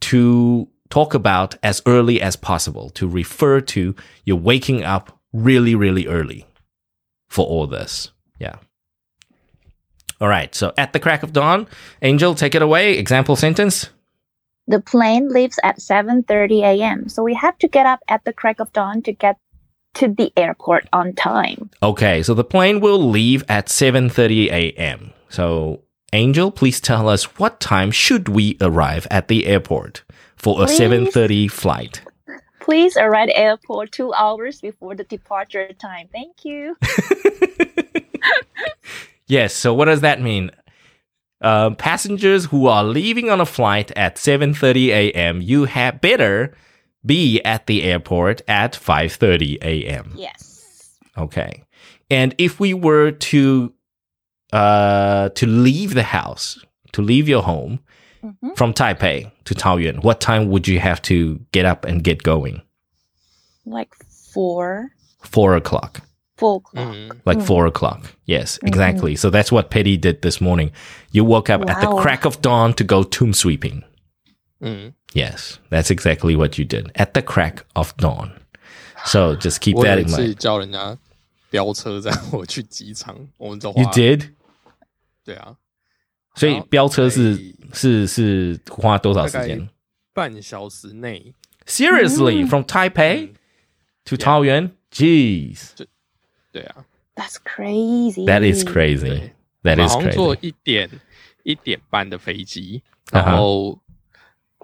[0.00, 3.95] to talk about as early as possible, to refer to
[4.25, 6.45] you waking up really, really early
[7.27, 8.11] for all this.
[8.39, 8.55] Yeah.
[10.19, 10.53] All right.
[10.55, 11.67] So at the crack of dawn,
[12.01, 12.97] Angel, take it away.
[12.97, 13.89] Example sentence.
[14.67, 17.09] The plane leaves at 7:30 a.m.
[17.09, 19.37] So we have to get up at the crack of dawn to get
[19.95, 21.69] to the airport on time.
[21.81, 22.21] Okay.
[22.23, 25.13] So the plane will leave at 7:30 a.m.
[25.29, 30.03] So Angel, please tell us what time should we arrive at the airport
[30.37, 32.01] for a 7:30 flight?
[32.61, 36.07] Please arrive at airport two hours before the departure time.
[36.11, 36.75] Thank you.
[39.27, 39.53] Yes.
[39.53, 40.51] So what does that mean?
[41.41, 45.41] Uh, passengers who are leaving on a flight at 7:30 a.m.
[45.41, 46.55] You had better
[47.05, 50.13] be at the airport at 5:30 a.m.
[50.15, 50.97] yes.
[51.17, 51.63] Okay.
[52.09, 53.73] And if we were to
[54.53, 56.57] uh to leave the house,
[56.93, 57.79] to leave your home
[58.26, 58.56] Mhm.
[58.56, 62.62] from Taipei to Taoyuan, what time would you have to get up and get going?
[63.64, 63.90] Like
[64.32, 66.00] four, Four o'clock.
[66.36, 66.94] four o'clock.
[66.94, 67.10] Mm.
[67.24, 68.00] Like four o'clock.
[68.26, 69.14] Yes, exactly.
[69.16, 70.72] So that's what Petty did this morning.
[71.12, 72.02] You woke up at the Wow.
[72.02, 73.82] crack of dawn to go tomb sweeping.
[74.60, 78.30] 嗯， Yes, that's exactly what you did at the crack of dawn.
[79.04, 80.34] So just keep 我 that 有一 in 次 mind.
[80.34, 80.96] 叫人家
[81.50, 84.30] 飙车载我去机场，我们走花 You did?
[85.24, 85.56] 对啊，
[86.37, 87.37] 所以飙车是
[87.73, 89.67] 是是花多少时间
[90.13, 91.33] 半小时内
[91.65, 93.31] Seriously, from Taipei
[94.05, 94.71] to Taoyuan?
[94.89, 95.71] Jeez.
[96.53, 98.25] 对啊，That's crazy.
[98.25, 99.31] That is crazy.
[99.63, 100.47] That 我 is 好像坐 crazy.
[100.47, 100.89] 一点
[101.43, 103.77] 一点半的飞机，然后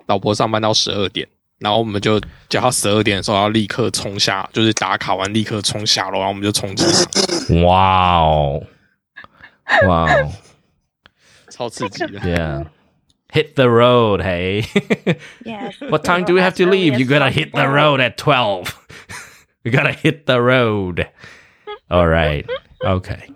[0.06, 1.28] 老婆上班到十二点，
[1.60, 7.06] 然后我们就叫她十二点的时候要立刻冲下，就是打卡完立刻冲下楼，然后我们就冲机场
[7.62, 8.66] ，Wow.
[9.86, 10.32] Wow.
[11.53, 12.21] 超刺激的。
[12.21, 12.67] Yeah.
[13.31, 14.65] Hit the road, hey.
[15.45, 15.75] Yes.
[15.91, 16.99] what time do we have to leave?
[16.99, 18.75] You gotta hit the road at 12.
[19.65, 21.07] you gotta hit the road.
[21.91, 22.49] All right.
[22.83, 23.31] Okay.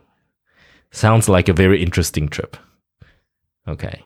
[0.91, 2.57] Sounds like a very interesting trip.
[3.69, 4.05] Okay.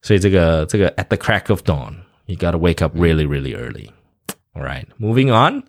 [0.00, 3.90] 所以这个这个 at the crack of dawn, you gotta wake up really, really early.
[4.54, 4.86] All right.
[4.98, 5.64] Moving on.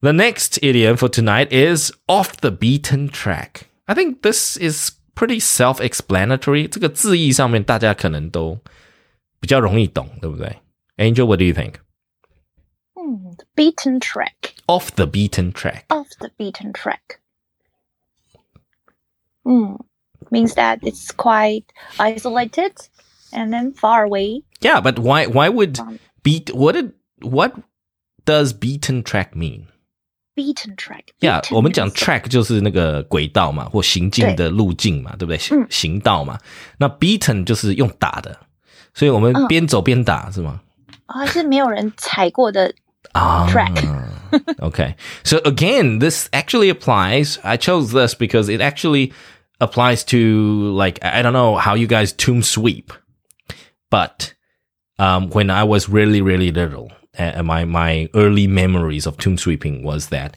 [0.00, 3.68] The next idiom for tonight is off the beaten track.
[3.88, 6.68] I think this is pretty self-explanatory.
[6.68, 8.58] 这个字义上面大家可能都
[9.40, 10.58] 比较容易懂，对不对？
[10.96, 11.74] Angel, what do you think?
[12.94, 14.54] Hmm, the beaten track.
[14.66, 15.84] Off the beaten track.
[15.88, 17.20] Off the beaten track.
[19.44, 19.76] Hmm.
[20.30, 21.64] Means that it's quite
[21.98, 22.74] isolated
[23.32, 27.54] and then far away Yeah, but why why would from beat what did what
[28.26, 29.68] does beaten track mean?
[30.34, 31.04] beaten track.
[31.20, 35.38] Yeah， Beaten 我们讲 means- track 就是那个轨道嘛，或行进的路径嘛，对不对？
[35.38, 36.38] 行嗯行道嘛。
[36.78, 38.38] 那 beaten 就是用打的，
[38.94, 40.60] 所以我们嗯边走边打、是吗？
[41.06, 42.72] 还是没有人踩过的
[43.14, 43.74] Ah, track.
[44.58, 44.94] okay.
[45.24, 47.38] So again, this actually applies.
[47.42, 49.12] I chose this because it actually
[49.58, 52.92] applies to like I don't know how you guys tomb sweep,
[53.90, 54.34] but
[54.98, 59.83] um, when I was really really little, uh, my my early memories of tomb sweeping
[59.83, 60.35] was that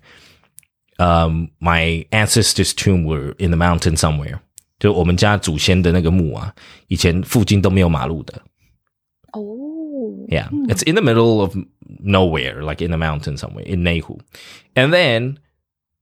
[0.98, 4.40] um, my ancestors' tomb were in the mountain somewhere，
[4.78, 6.54] 就我们家祖先的那个墓啊，
[6.88, 8.42] 以前附近都没有马路的。
[9.32, 10.66] 哦、oh,，Yeah, yeah, hmm.
[10.68, 11.56] it's in the middle of
[12.02, 14.18] nowhere, like in the mountain somewhere in Neihu,
[14.74, 15.38] and then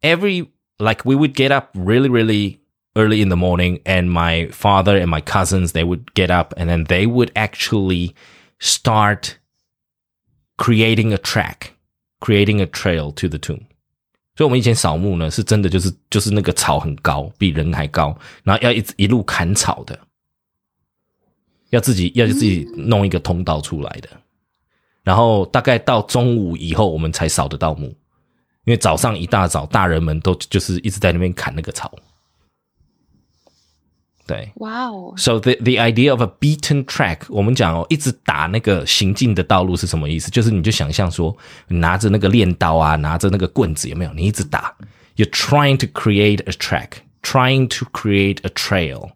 [0.03, 0.47] every
[0.79, 2.61] like we would get up really really
[2.97, 6.69] early in the morning and my father and my cousins they would get up and
[6.69, 8.15] then they would actually
[8.61, 9.39] start
[10.57, 11.71] creating a track,
[12.21, 13.61] creating a trail to the tomb.
[14.37, 19.97] 所以，我们以前扫墓呢，是真的就是就是那个草很高，比人还高，然后要一直一路砍草的，
[21.71, 24.09] 要自己要自己弄一个通道出来的。
[25.05, 27.87] 然后大概到中午以后，我们才扫得到墓，
[28.65, 31.95] 因为早上一大早，大人们都就是一直在那边砍那个草。
[34.28, 35.16] 对 Wow.
[35.18, 40.30] ，so the the idea of a beaten track，我们讲哦，一直打那个行进的道路是什么意思？
[40.30, 41.36] 就是你就想象说，
[41.68, 44.14] 你拿着那个镰刀啊，拿着那个棍子，有没有？
[44.14, 44.76] 你一直打，
[45.16, 49.10] you're trying to create a track，trying to create a trail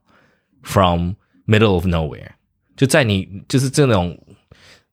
[0.63, 1.13] from
[1.45, 2.29] middle of nowhere，
[2.75, 4.17] 就在你就是这种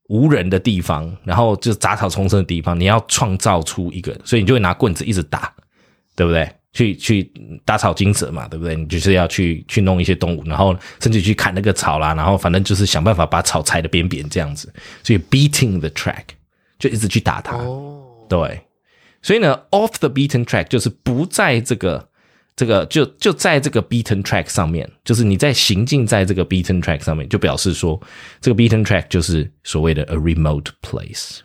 [0.09, 5.51] 无人的地方，然后就是杂草丛生的地方，你要创造出一个，所以你就会拿棍子一直打，
[6.15, 6.47] 对不对？
[6.76, 7.24] 去去
[7.64, 8.76] 打草惊蛇嘛，对不对？
[8.76, 16.26] 你就是要去去弄一些动物，然后甚至去砍那个草啦，然后反正就是想办法把草踩得扁扁这样子，所以 beating the track
[16.78, 17.56] 就一直去打它。
[17.56, 18.62] 哦，对，
[19.22, 22.10] 所以呢，off the beaten track 就是不在这个
[22.58, 27.98] 这个就就在这个 beaten track 上面，就是你在行进在这个 beaten track 上面，就表示说
[28.42, 31.40] 这个 beaten track 就是所谓的 a remote place。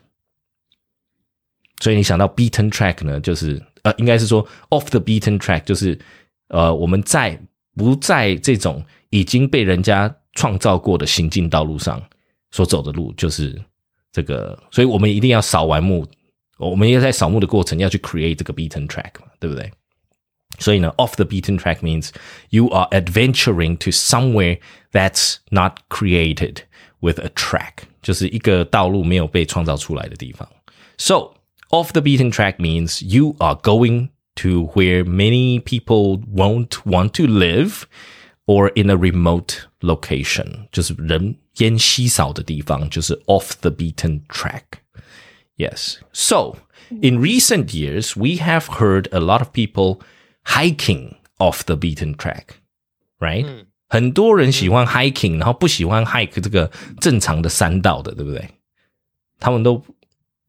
[1.81, 5.98] 所以你想到 beaten track 呢，就是呃，应该是说 off the beaten track，就是
[6.48, 7.40] 呃，我们在
[7.76, 12.02] 不在这种已经被人家创造过的行进道路上
[12.52, 13.62] 所走的路，就是
[14.12, 16.06] 这个，所以我们一定要扫完墓，
[16.58, 19.72] 我们要在扫墓的过程要去 create 这个 beaten track 嘛，对不对？
[20.58, 22.12] 所以呢，off the beaten track means
[22.50, 24.58] you are adventuring to somewhere
[24.94, 26.60] that's not created
[27.02, 30.48] with a track，就是一个道路没有被创造出来的地方。
[30.98, 31.34] So
[31.70, 37.26] off the beaten track means you are going to where many people won't want to
[37.26, 37.86] live
[38.46, 45.98] or in a remote location，就是人烟稀少的地方，就是 off the beaten track。Yes.
[46.12, 46.58] So,
[46.90, 50.02] in recent years, we have heard a lot of people
[50.44, 52.58] hiking off the beaten track,
[53.20, 53.66] right?
[53.88, 58.50] 很多人喜欢 hiking，然后不喜欢 hike 这个正常的山道的，对不对？
[59.40, 59.82] 他们都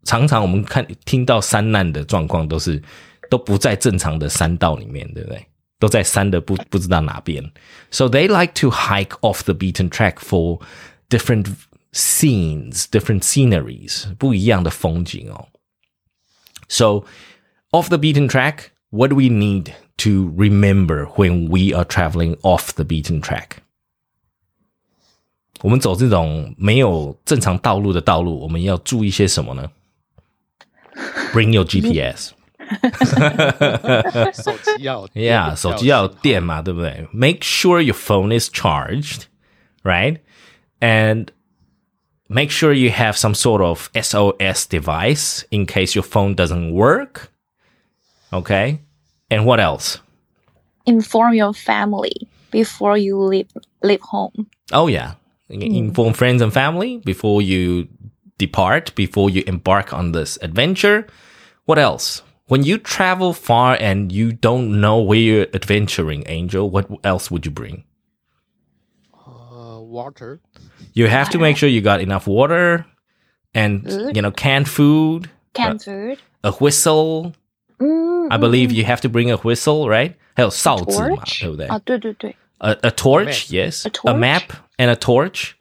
[0.03, 2.81] 常常我们看听到山难的状况，都是
[3.29, 5.45] 都不在正常的山道里面，对不对？
[5.79, 7.43] 都在山的不不知道哪边。
[7.89, 10.61] So they like to hike off the beaten track for
[11.09, 11.47] different
[11.91, 15.47] scenes, different sceneries，不一样的风景哦。
[16.69, 17.05] So
[17.71, 22.73] off the beaten track, what do we need to remember when we are traveling off
[22.75, 23.57] the beaten track?
[25.61, 29.69] 我们走这种没有正常道路的道路，我们要注意些什么呢
[31.32, 32.32] ？Bring your GPS.
[34.32, 37.06] 手机要有 Yeah，手机要有电嘛，对不对？
[37.12, 39.26] Make sure your phone is charged,
[39.84, 40.18] right?
[40.80, 41.28] And
[42.28, 47.30] make sure you have some sort of SOS device in case your phone doesn't work.
[48.32, 48.80] Okay?
[49.30, 50.00] And what else?
[50.86, 53.46] Inform your family before you leave
[53.82, 54.48] leave home.
[54.72, 55.14] Oh, yeah.
[55.48, 57.86] Inform friends and family before you
[58.40, 61.06] depart, before you embark on this adventure.
[61.64, 62.22] What else?
[62.48, 67.44] When you travel far and you don't know where you're adventuring, Angel, what else would
[67.44, 67.84] you bring?
[69.12, 70.40] 呃 water
[70.94, 72.86] You have to make sure you got enough water
[73.54, 74.14] and, Food.
[74.16, 76.18] you know, canned food, Canned food.
[76.44, 77.32] a whistle.
[77.80, 80.14] Mm, I believe you have to bring a whistle, right?
[80.34, 81.40] 还有哨子嘛， torch.
[81.42, 81.66] 对不对？
[81.66, 84.16] 啊，对对对 a, a torch, yes, A torch?
[84.18, 84.42] map
[84.78, 85.52] and a torch,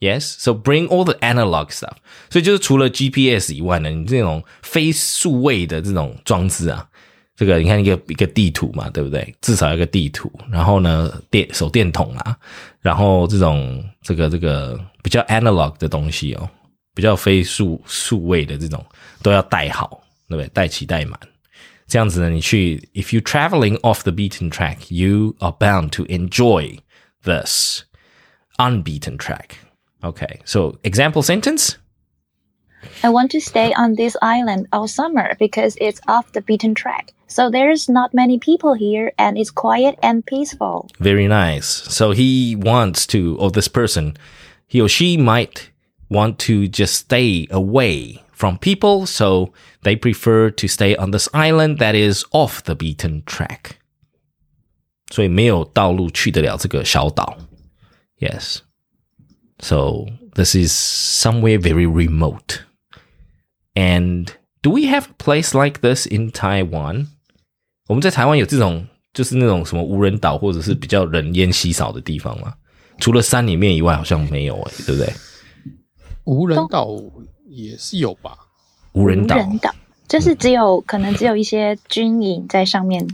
[0.00, 0.20] yes.
[0.20, 1.96] So bring all the analog stuff.
[2.30, 6.86] 所以就是除了 GPS 以外呢，你这种非数位的这种装置啊，
[7.36, 9.34] 这个你看一个一个地图嘛，对不对？
[9.40, 12.36] 至少有一个地图，然后呢电手电筒啊，
[12.80, 16.48] 然后这种这个这个比较 analog 的东西哦，
[16.94, 18.84] 比较非数数位的这种
[19.22, 20.48] 都要带好，对不对？
[20.48, 21.18] 带齐带满。
[21.86, 26.78] 这样子呢，你去 if you traveling off the beaten track, you are bound to enjoy
[27.24, 27.82] this
[28.58, 29.46] unbeaten track.
[30.02, 31.76] Okay, so example sentence.
[33.02, 37.12] I want to stay on this island all summer because it's off the beaten track.
[37.26, 40.88] So there's not many people here and it's quiet and peaceful.
[40.98, 41.66] Very nice.
[41.66, 44.16] So he wants to, or this person,
[44.66, 45.70] he or she might
[46.08, 51.78] want to just stay away from people, so they prefer to stay on this island
[51.78, 53.76] that is off the beaten track.
[55.12, 57.36] 所以没有道路去得了这个小岛。
[58.18, 58.58] Yes,
[59.60, 62.60] so this is somewhere very remote.
[63.74, 64.32] And
[64.62, 67.08] do we have a place like this in Taiwan?
[67.88, 72.54] 我们在台湾有这种就是那种什么无人岛或者是比较人烟稀少的地方吗？
[72.98, 75.12] 除了山里面以外，好像没有哎、对不对？
[76.24, 76.88] 无人岛
[77.48, 78.36] 也是有吧？
[78.92, 79.74] 无人岛，人岛
[80.06, 83.06] 就是只有可能只有一些军营在上面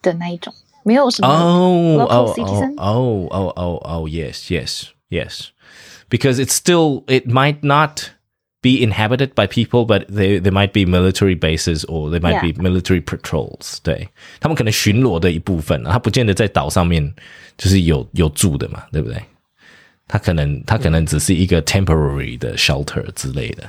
[0.00, 0.54] 的那一种，
[0.84, 2.74] 没有什么 Oh, local oh, citizen?
[2.76, 5.48] oh, oh, oh, oh, oh, yes, yes, yes.
[6.10, 8.10] Because it's still, it might not
[8.62, 12.52] be inhabited by people, but they there might be military bases or there might Yeah.
[12.52, 13.78] be military patrols.
[13.82, 14.08] 对，
[14.40, 17.14] 他们可能巡逻的一部分啊，他不见得在岛上面
[17.58, 19.22] 就是有有住的嘛，对不对？
[20.06, 23.68] 他可能他可能只是一个 temporary 的 shelter 之类的。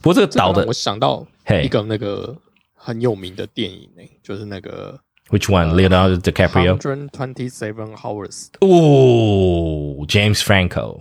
[0.00, 2.36] 不过这个岛的这个让我想到嘿一个那个
[2.74, 4.98] 很有名的电影呢、就是那个
[5.30, 6.78] which one Leonardo DiCaprio？
[6.78, 8.48] Hundred Twenty Seven Hours。
[8.60, 11.00] 哦，James Franco。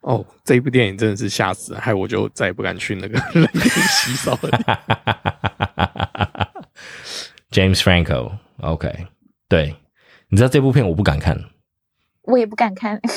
[0.00, 4.78] 哦，这一部电影真的是吓死了，害我就再也不敢去那个人烟稀少的地方。
[7.50, 9.06] James Franco，OK，、
[9.48, 9.76] 对，
[10.28, 11.38] 你知道这部片我不敢看，
[12.22, 13.00] 我也不敢看。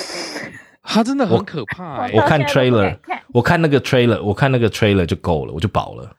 [0.81, 2.13] 他真的很可怕、欸。
[2.13, 2.97] 我看 trailer，
[3.31, 6.13] 我看那个 trailer，我看那个 trailer 就够了，我就饱了。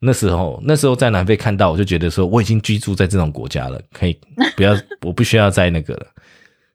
[0.00, 4.18] 那时候，那时候在南非看到，我就觉得说，我已经居住在这种国家了，可以
[4.56, 6.04] 不要， 我不需要再那个了。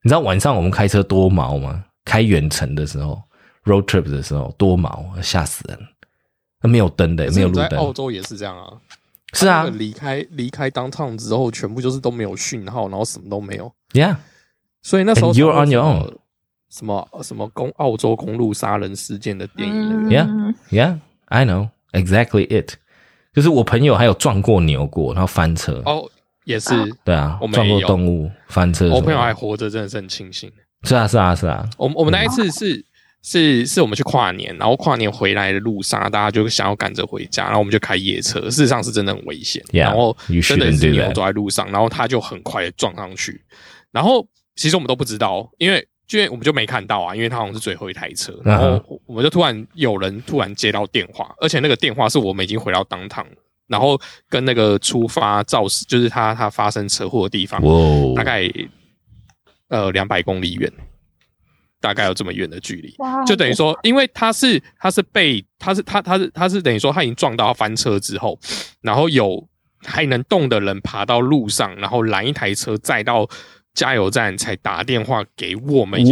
[0.03, 1.83] 你知道晚上我们开车多毛吗？
[2.07, 3.21] 开远程的时候
[3.65, 5.77] ，road trip 的时候多毛，吓死人。
[6.61, 7.91] 那没有灯的，没有路在澳。
[7.91, 8.73] 洲也是这样啊。
[9.33, 13.69] 是啊离开离开 downtown 之后，全部就是都没有讯号，然后什么都没有。
[13.91, 14.15] ，Yeah，
[14.81, 16.15] 所以那时候 you're on your own
[16.69, 20.15] 什么什么公澳洲公路杀人事件的电影那个。
[20.15, 22.75] Yeah 嗯 Yeah, I know exactly it。
[23.33, 25.83] 就是我朋友还有撞过牛过，然后翻车。
[25.85, 26.09] 哦，
[26.45, 26.69] 也是，
[27.03, 28.89] 对啊撞过动物翻车。
[28.89, 30.49] 我朋友还活着，真的是很庆幸。
[30.87, 32.83] 是啊是啊是啊，我们我们那一次是
[33.21, 39.61] 是是我们去跨年，然后跨年回来的路上，大家就想要赶着回家，然后我们就开夜车，事实上是真的很危险。
[39.71, 43.41] Yeah, 然后真的是牛走在路上，然后他就很快的撞上去，
[43.91, 44.25] 然后
[44.55, 53.27] 其实我们都不知道，因为因为我们就没看到啊，因为他好像是最后一台车，然嗯后我们就突然有人突然接到电话，而且那个电话是我们已经回到当趟，
[53.67, 57.61] 然后跟那个出发肇事就是他他发生车祸的地方，
[58.15, 58.49] 大概
[59.69, 60.71] 呃两百公里远，
[61.79, 68.39] 大概有这么远的距离，哇就等于说，因为他是他是被他是他他是他是等于说他已经撞到翻车之后，
[68.81, 69.47] 然后有
[69.83, 73.27] 还能动的人爬到路上，然后拦一台车载到
[73.73, 76.03] 加油站，才打电话给我们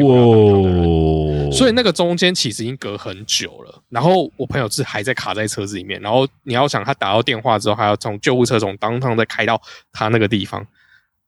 [1.51, 9.59] 所以那个中间其实已经隔很久了，然后我朋友是还在卡在车子里面，然后你要想他打到电话之后，还要从救护车从当趟再开到
[9.91, 10.65] 他那个地方，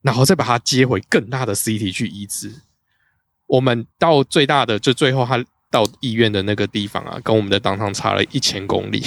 [0.08, 2.50] 然后再把他接回更大的 CT 去移植。
[3.46, 9.04] 我们到最大的就最后他到医院的那个地方啊，跟我们的当趟差了一千公里。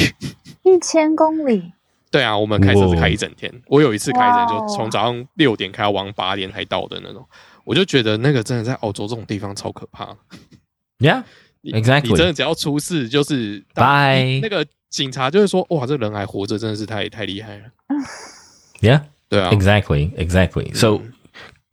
[0.62, 1.72] 一千公里，
[2.12, 7.26] 对啊，我们开车是哇开一整天，我有一次开一整就从早上六点开到晚上八点才到的那种，
[7.64, 10.14] 我就觉得那个真的在澳洲这种地方超可怕。
[10.98, 11.24] Yeah,
[11.62, 17.64] 你 Exactly 你真的只要出事，就是拜你那个警察就会说：“哇，这人还活着，真的是太太厉害了。
[18.82, 20.73] yeah,” 对啊， exactly, exactly.
[20.75, 21.01] So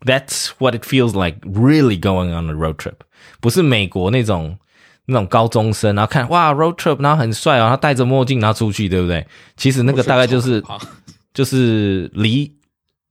[0.04, 2.96] that's what it feels like really going on a road trip.
[3.40, 4.58] 不是美国那种
[5.06, 9.26] 那种高中生，然后看哇 road trip，然后很帅哦，然后戴着墨镜然后出去，对不对？
[9.56, 10.90] 其实那个大概就是超可怕
[11.34, 12.52] 就是离，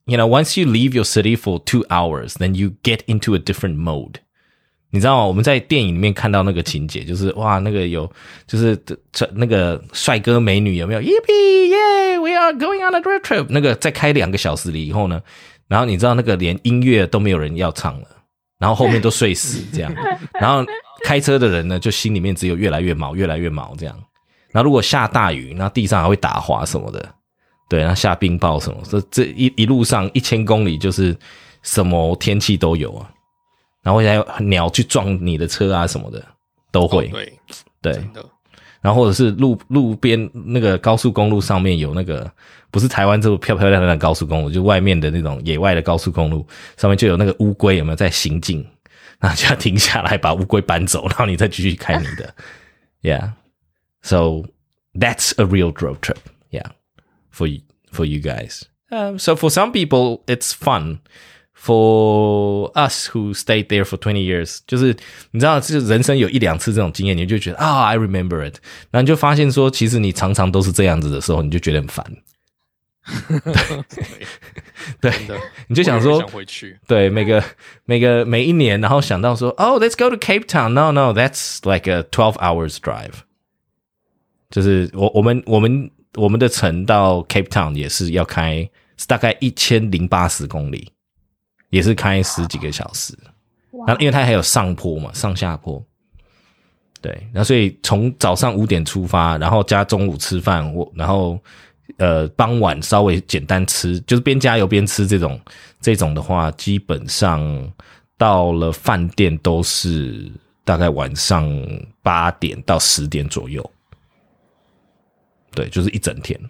[0.06, 3.40] you know, once you leave your city for two hours, then you get into a
[3.40, 4.16] different mode.
[4.91, 5.25] 你知道吗？
[5.27, 8.11] 我们在电影里面看到那个情节，就是哇，那个有
[8.47, 8.77] 就是
[9.13, 13.47] 这那个帅哥美女有没有？Yippee yeah, we are going on a road trip。
[13.49, 15.21] 那个再开两个小时了以后呢，
[15.69, 18.07] 然后你知道那个连音乐都没有人要唱了，
[18.59, 19.93] 然后后面都睡死这样，
[20.41, 20.65] 然后
[21.05, 23.95] 开车的人呢，就心里面只有越来越毛，越来越毛这样。
[24.53, 27.07] 然后如果下大雨，那地上还会打滑什么的，
[27.69, 31.15] 对，然后下冰雹什么，这这一一路上一千公里就是
[31.63, 33.11] 什么天气都有啊，
[33.86, 36.24] 然后还有鸟去撞你的车啊什么的
[36.72, 37.40] 都会，哦对，
[37.82, 38.26] 对，真的
[38.82, 42.32] 然后或者是路路边那个高速公路上面有那个
[42.72, 46.46] 不是台湾这种漂漂亮亮的高速公路，就外面的那种野外的高速公路
[46.78, 48.66] 上面就有那个乌龟有没有在行进，
[49.20, 52.34] 然后就要停下来把乌龟搬走，然后你再继续开你的，
[53.02, 54.46] Yeah。So
[54.96, 56.18] that's a real road trip,
[56.50, 56.72] yeah,
[57.32, 58.64] for you, for you guys.
[58.90, 61.02] Um, so for some people, it's fun.
[61.56, 64.98] For us who stayed there for twenty years，就是
[65.30, 68.56] 你知道，就是人生有一两次这种经验，你就觉得啊、i remember it，
[68.90, 72.04] 然后你就发现说，其实你常常都是这样子的时候，你就觉得很烦。
[75.00, 75.38] 对真的，
[75.68, 76.80] 你就想说我也想回去。
[76.88, 77.44] 对，每个
[77.86, 83.22] 每个每一年，然后想到说，哦、l e t s go to Cape Town。No, no, that's like a twelve hours drive。
[84.50, 88.68] 就是我我们我们我们的城到 Cape Town 也是要开
[89.08, 90.92] 大概一千零八十公里，
[91.71, 93.17] 也是开十几个小时。
[93.87, 95.85] 然后因为它还有上坡嘛，上下坡。
[97.03, 101.39] 对，那所以从早上五点出发，然后加中午吃饭，我然后
[101.99, 105.39] 呃傍晚稍微简单吃，就是边加油边吃这种
[105.81, 107.73] 这种的话，基本上
[108.17, 110.33] 到了饭店都是
[110.65, 111.49] 大概晚上
[112.03, 113.71] 八点到十点左右。
[115.53, 116.41] 对，就是一整天。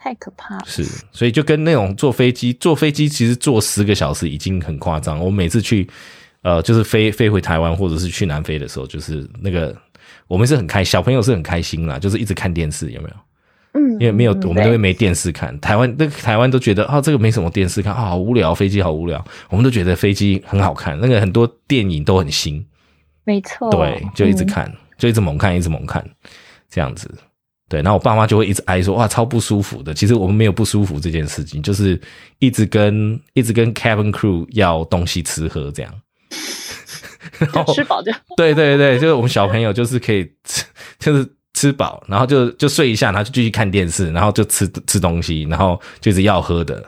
[0.00, 0.62] 太可怕了。
[0.64, 5.18] 是，所以就跟那种坐飞机，坐飞机其实坐十个小时已经很夸张。
[5.18, 5.88] 我每次去，
[6.42, 9.76] 呃，就是飞飞回台湾或者是去南非的时候，就是那个
[10.28, 13.14] 我们是很开，小朋友是很开心啦，就是一直看电视，有没有？
[13.74, 19.22] 嗯，因为没有嗯我们那边没电视看，台湾那个台湾都觉得啊，这个没什么电视看啊，好无聊，飞机好无聊。
[19.50, 22.64] 我们都觉得飞机很好看，那个很多电影都很新，
[23.24, 26.02] 没错，对，就一直嗯看，就一直猛看，一直猛看，
[26.70, 27.10] 这样子。
[27.68, 29.92] 对，然后我爸妈就会一直哀说，哇，超不舒服的。
[29.92, 32.00] 其实我们没有不舒服这件事情，就是
[32.38, 35.94] 一直跟一直跟 cabin crew 要东西吃喝这样。
[37.38, 40.64] 然后就吃饱就对对对，就是我们小朋友就是可以吃，
[40.98, 46.82] 就是吃饱，然后就就睡一下，然后就继续看电视，然后就吃吃东西，然后就是要喝的，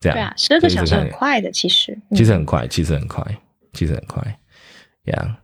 [0.00, 0.18] 这样。
[0.18, 1.92] 对啊，十二个小时很快的，其实。
[2.10, 3.24] 嗯其实很快，其实很快，
[3.72, 4.38] 其实很快。
[5.04, 5.36] Yeah,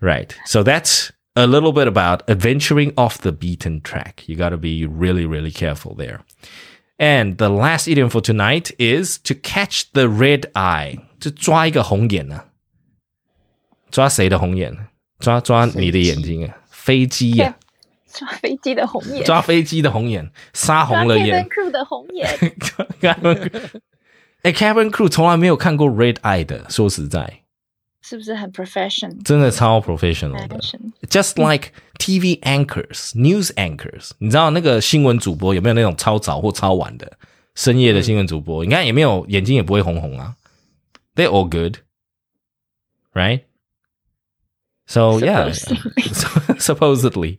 [0.00, 0.28] right.
[0.46, 4.23] So that's a little bit about adventuring off the beaten track.
[4.27, 6.21] You got to be really, really careful there.
[6.97, 10.99] And the last idiom for tonight is to catch the red eye.
[11.19, 12.45] 就抓一个红眼啊。
[13.89, 14.87] 抓谁的红眼？
[15.19, 16.57] 抓抓你的眼睛啊！
[16.69, 17.55] 飞机呀、
[18.11, 21.47] 抓飞机的红眼，抓飞机的红眼，杀抓红了 Kevin 眼。
[21.47, 22.27] Crew 的红眼，
[22.99, 23.79] Cabin
[24.41, 27.41] 哎，Cabin Crew 从来没有看过 Red Eye 的，说实在，
[28.05, 29.21] 是不是很 professional？
[29.23, 30.57] 真的超 professional 的。
[30.57, 37.17] Fashion Just like TV anchors, news anchors，你知道那个新闻主播有没有那种超早或超晚的
[37.55, 38.65] 深夜的新闻主播？
[38.65, 40.35] 你看也没有眼睛也不会红红啊。
[41.15, 41.79] They're all good,
[43.13, 43.41] right?
[44.87, 45.53] So yeah,
[46.57, 47.37] supposedly,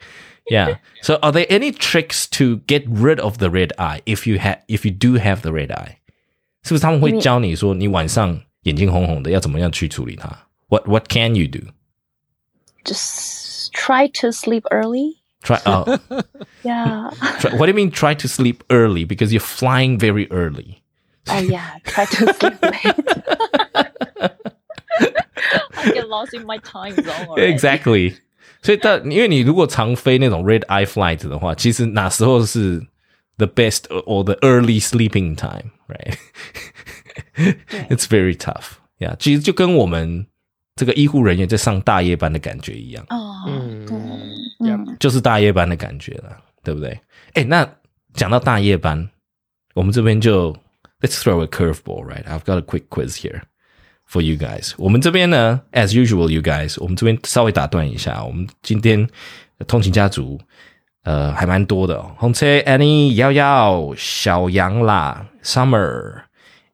[0.51, 0.79] yeah.
[1.03, 4.61] So are there any tricks to get rid of the red eye if you have
[4.69, 5.97] if you do have the red eye？
[6.63, 10.29] 是不是他们会你教你说你晚上眼睛红红的要怎么样去处理它
[10.69, 11.69] ？What What can you do?
[12.85, 15.23] just try to sleep early.
[15.45, 15.61] Try.
[15.67, 15.99] Oh,
[16.65, 17.11] Yeah.
[17.41, 17.91] try, what do you mean?
[17.91, 20.83] Try to sleep early because you're flying very early.
[21.31, 22.97] Oh yeah, try to sleep late.
[25.75, 27.29] I get lost in my time zone.
[27.29, 27.53] already.
[27.53, 28.15] Exactly.
[28.63, 32.85] 所以但因为你如果常飞那种 red eye flight 的话，其实哪时候是
[33.37, 36.17] the best or the early sleeping time, right?
[37.89, 38.75] It's very tough.
[38.99, 40.27] Yeah，其实就跟我们
[40.78, 43.34] 这个医护人员在上大夜班的感觉一样，哦，
[44.62, 46.98] 嗯就是大夜班的感觉了，对不对？
[47.34, 47.68] 哎，那
[48.14, 49.10] 讲到大夜班，
[49.74, 50.54] 我们这边就
[51.02, 52.24] let's throw a curveball, right?
[52.24, 53.42] I've got a quick quiz here.
[54.10, 54.74] for you guys。
[54.78, 59.08] 我们这边呢，as usual, you guys，我们这边稍微打断一下，我们今天
[59.68, 60.40] 通勤家族
[61.04, 62.16] 呃还蛮多的哦。
[62.18, 66.22] 红车 Annie、瑶瑶、小杨啦、Summer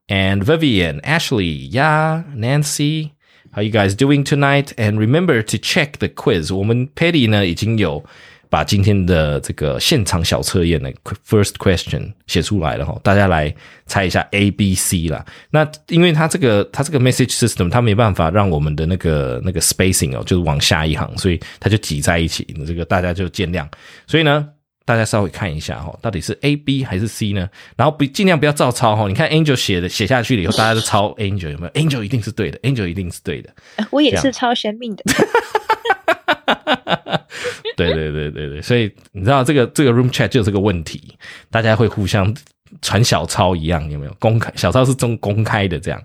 [0.08, 3.10] and Vivian、Ashley、呀、Nancy。
[3.56, 4.74] How you guys doing tonight?
[4.78, 6.52] And remember to check the quiz.
[6.52, 8.04] 我们 Patty 呢已经有
[8.50, 10.92] 把今天的这个现场小测验的
[11.28, 13.54] first question 写出来了哈，大家来
[13.86, 15.24] 猜一下 A、B、C 啦。
[15.52, 23.68] 那因为它这个它这个 message system 它没办法让我们的那个那个 spacing 哦，就是往下一行，所以它就挤在一起，这个大家就见谅。
[24.08, 24.50] 所以呢。
[24.86, 27.50] 大家稍微看一下哈，到底是 A、B 还是 C 呢？
[27.78, 29.08] 然后不尽量不要照抄哈。
[29.08, 33.50] 你看 Angel 写的写下去了以后，大家都抄 Angel 有没有？Angel 一定是对的，Angel 一定是对的。
[33.92, 35.04] 我也是抄生命的。
[37.76, 41.18] 对对对对对，所以你知道这个这个 room chat 就有这个问题，
[41.50, 42.32] 大家会互相
[42.82, 44.14] 传小抄一样，有没有？
[44.20, 46.02] 公开小抄是中公开的这样。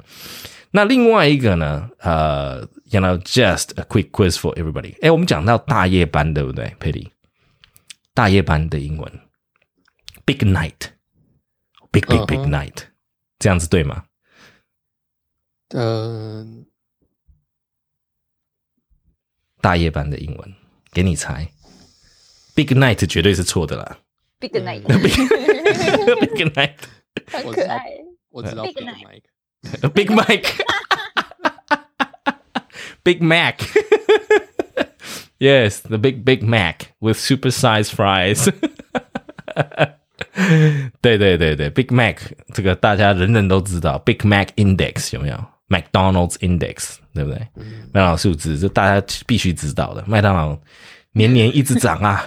[0.70, 1.88] 那另外一个呢？
[2.00, 2.60] 呃
[2.90, 4.94] ，you know just a quick quiz for everybody。
[5.02, 7.08] 哎，我们讲到大夜班，对不对，Patty？
[8.18, 9.08] 大夜班的英文
[10.26, 12.74] ，big night，big big big 嗯哼 night，
[13.38, 14.06] 这样子对吗？
[15.68, 16.66] 嗯，
[19.60, 20.52] 大夜班的英文，
[20.92, 21.48] 给你猜
[22.56, 24.00] ，big night 绝对是错的啦
[24.40, 24.88] Big night，，big
[26.50, 26.74] night。
[27.28, 27.86] 很可爱。
[28.30, 29.22] 我知道 Big Big Night Mike。
[29.92, 30.64] Big Mike.
[33.04, 33.60] Big Mac.
[35.38, 38.48] Yes, the big Big Mac with super size fries.
[41.00, 42.18] 对对对对，Big Mac
[42.52, 47.38] 这个大家人人都知道，Big Mac Index 有没有？McDonald's Index 对不对？
[47.92, 50.56] 麦当劳数字这大家必须知道的，麦当劳
[51.12, 52.24] 年年一直涨啊。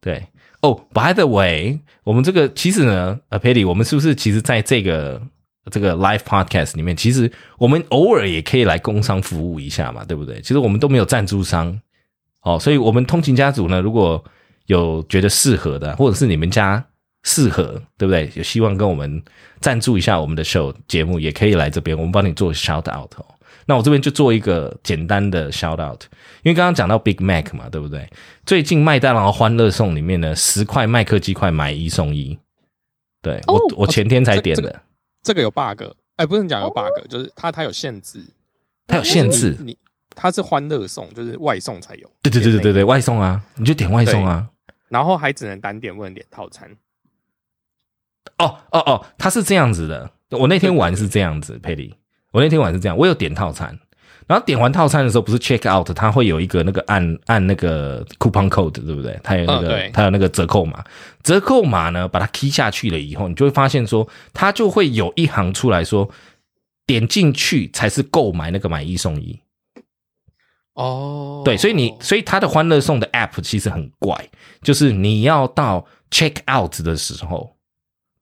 [0.00, 0.26] 对
[0.62, 5.20] 哦，By the way，我们这个其实呢，呃 p a t t y 我们是不是其实在这个
[5.70, 10.40] 这个 Live Podcast 里面，其实我们偶尔也可以来工商服务一下嘛，对不对？
[10.40, 11.78] 其实我们都没有赞助商，
[12.44, 14.22] 哦，所以我们通勤家族呢，如果
[14.66, 16.84] 有觉得适合的，或者是你们家
[17.24, 18.30] 适合，对不对？
[18.34, 19.22] 有希望跟我们
[19.60, 23.10] 赞助一下我们的 show 节目，也可以来这边，我们帮你做 shout out。
[23.66, 26.02] 那我这边就做一个简单的 shout out，
[26.42, 28.06] 因为刚刚讲到 Big Mac 嘛，对不对？
[28.44, 32.38] 最近麦当劳欢乐送里面呢，十块麦克鸡块买一送一，
[33.22, 34.82] 对我我前天才点的，
[35.22, 35.82] 这个有 bug，
[36.16, 38.22] 哎，不能讲有 bug，就是它它有限制，
[38.86, 39.78] 它有限制，你
[40.14, 44.48] 它是欢乐送，就是外送才有，对对对对对对，外送啊，你就点外送啊。
[44.88, 46.70] 然后还只能单点，不能点套餐。
[48.38, 50.10] 哦哦哦，它是这样子的。
[50.30, 51.94] 我那天玩是这样子，佩里。
[52.32, 53.78] 我那天玩是这样，我有点套餐，
[54.26, 59.18] 然后点完套餐的时候，不是 check out，它会有一个那个按按那个 coupon code，对不对？
[59.22, 60.84] 它有那个它有那个折扣码，
[61.22, 66.10] 折扣码呢，把它 key 下去了以后，你就会发现说，它就会有一行出来说，
[66.86, 69.38] 点进去才是购买那个买一送一。
[70.74, 74.28] 哦，对，所以你，所以他的欢乐颂的 app 其实很怪，
[74.62, 77.56] 就是你要到 check out 的时候，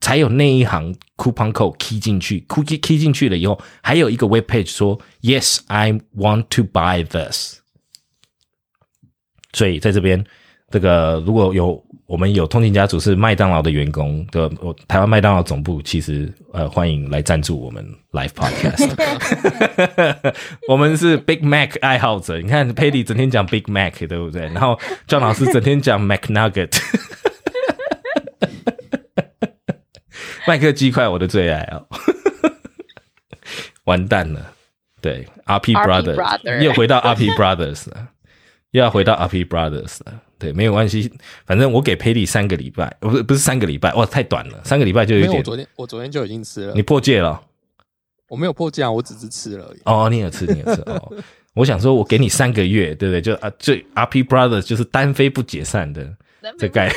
[0.01, 7.07] 才有那一行 coupon code key 进去，key key 进去了以后，还有一个 web page 说 yes I want to buy
[7.07, 7.61] this，
[9.53, 10.25] 所以在这边。
[10.73, 18.93] 这个如果有我们有通勤家族是麦当劳的员工的，我台湾麦当劳总部其实呃欢迎来赞助我们 Live Podcast。
[20.69, 24.43] 我们是 Big Mac 爱好者，你看 Patty 整天讲 Big Mac 对不对？
[24.53, 26.79] 然后 John 老师整天讲 Mac Nugget，
[30.47, 31.87] 麦克鸡块我的最爱哦，
[33.85, 34.53] 完蛋了，
[35.01, 38.09] 对 RP Brothers 又回到 RP Brothers 了，
[38.73, 40.21] 又要回到 RP Brothers 了。
[40.39, 41.11] 对，没有关系，
[41.47, 45.37] 反正我给佩蒂三个礼拜，不是不是三个礼拜，哇，太短了，三个礼拜就有点。
[45.37, 46.75] 我昨天我昨天就已经吃了。
[46.75, 47.41] 你破戒了？
[48.29, 49.81] 我没有破戒啊，我只是吃了而已。
[49.85, 51.13] 哦，你也吃，你也吃哦。
[51.55, 53.21] 我想说，我给你三个月，对不对？
[53.21, 56.17] 就啊，这 RP Brothers 就是单飞不解散的
[56.59, 56.91] 这概，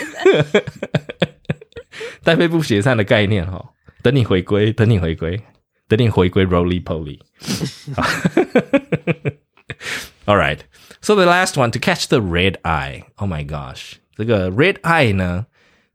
[2.23, 3.63] 单飞不解散的概念哈。
[4.01, 5.39] 等你回归，等你回归，
[5.87, 7.19] 等你回归 Roly Poly。
[10.25, 10.59] All right.
[11.05, 13.03] So the last one to catch the red eye.
[13.17, 15.45] Oh my gosh，这个 red eye 呢，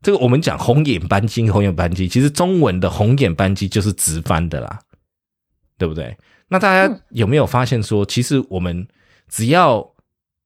[0.01, 4.79] 这个我们讲红眼斑鸡，红眼斑鸡其实中文的红眼斑鸡就是直翻的啦，
[5.77, 6.15] 对不对？
[6.47, 8.87] 那大家有没有发现说，其实我们
[9.27, 9.85] 只要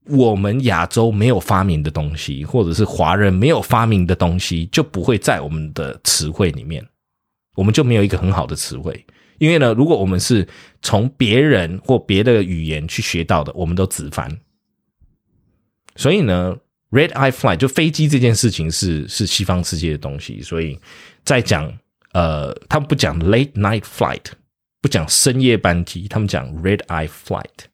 [0.07, 6.83] 我们亚洲没有发明的东西，或者是华人没有发明的东西，就不会在我们的词汇里面，
[7.55, 9.05] 我们就没有一个很好的词汇。
[9.37, 10.47] 因为呢，如果我们是
[10.81, 14.35] 从别人或别的语言去学到的，我们都直翻。
[15.96, 16.56] 所以呢，
[16.90, 20.78] red eye flight 就飞机这件事情是是西方世界的东西，所以
[21.24, 21.72] 在讲
[22.12, 24.24] 呃，他们不讲 late night flight，
[24.80, 27.66] 不讲深夜班机，他们讲 red eye flight，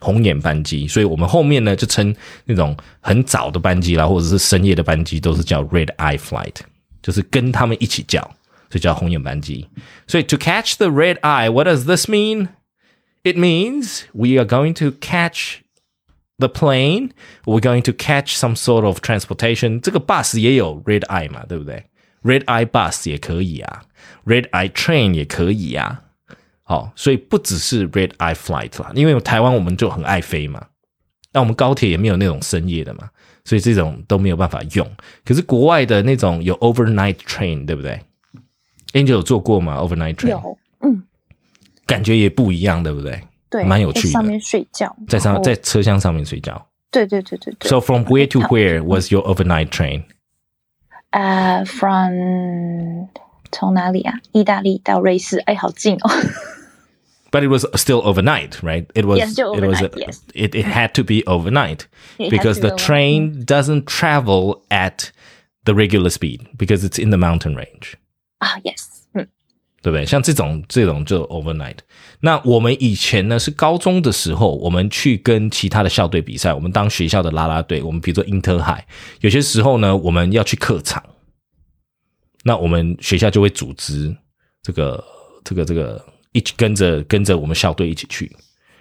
[0.00, 0.88] 红眼班机。
[0.88, 6.54] 所以我们后面呢就称那种很早的班机啦，或者是深夜的班机，都是叫 red eye flight，
[7.02, 8.20] 就是跟他们一起叫，
[8.70, 9.68] 所以叫红眼班机。
[10.06, 12.48] 所以 to catch the red eye，what does this mean?
[13.24, 15.56] It means we are going to catch
[16.38, 17.10] the plane,
[17.44, 19.80] we're going to catch some sort of transportation。
[19.80, 21.84] 这个 bus 也有 red eye 嘛，对不对？
[22.22, 23.82] red eye bus 也可以啊，
[24.24, 26.00] red eye train 也可以啊。
[26.62, 30.66] 好，所以不只是 red eye flight 啦，因为台湾我们就很爱飞嘛，
[31.32, 33.10] 那我们高铁也没有那种深夜的嘛，
[33.44, 34.90] 所以这种都没有办法用。
[35.26, 38.00] 可是国外的那种有 overnight train，对不对？
[38.94, 39.76] Angel 有坐过吗？
[39.76, 41.02] overnight train 有，嗯，
[41.84, 43.20] 感觉也不一样，对不对？
[43.50, 44.12] 对，蛮有趣的。
[44.12, 46.66] 上面睡觉，在上在车厢上面睡觉。
[46.90, 47.68] 对对对对对。
[47.68, 50.04] So from where to where was your overnight train?
[51.10, 53.08] 呃，from
[53.52, 54.14] 从哪里啊？
[54.32, 56.10] 意大利到瑞士，哎，好近哦。
[57.30, 58.86] But it was still overnight, right?
[58.94, 59.18] It was.
[59.18, 59.80] Yes, it was.
[59.96, 60.20] Yes.
[60.34, 61.86] It it had to be overnight
[62.16, 65.10] because the train doesn't travel at
[65.64, 67.94] the regular speed because it's in the mountain range.
[68.38, 68.87] 啊，Yes.
[69.81, 70.05] 对不对？
[70.05, 71.77] 像这种这种就 overnight。
[72.19, 77.81] 那我们以前呢是高中的时候，我们去跟其他的校队比赛，我们当学校的啦啦队。
[77.81, 78.85] 我们比如说英特海，
[79.21, 81.03] 有些时候呢我们要去客场，
[82.43, 84.15] 那我们学校就会组织
[84.61, 85.03] 这个
[85.43, 86.03] 这个这个
[86.33, 88.35] 一起跟着跟着我们校队一起去，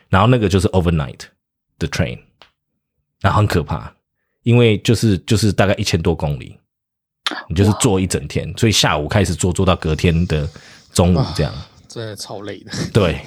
[0.08, 1.20] 然后那个就是 overnight
[1.78, 2.18] 的 train，
[3.20, 3.94] 那很可怕，
[4.42, 6.58] 因为就是就是大概一千多公里。
[7.46, 10.48] 你就是坐一整天，所以下午开始坐坐到隔天的
[10.92, 11.52] 中午这样。
[11.88, 12.70] 真的超累的。
[12.92, 13.20] 对。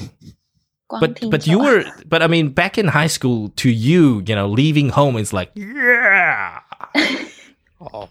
[0.88, 4.54] But but you were but I mean back in high school to you you know
[4.54, 6.60] leaving home is like yeah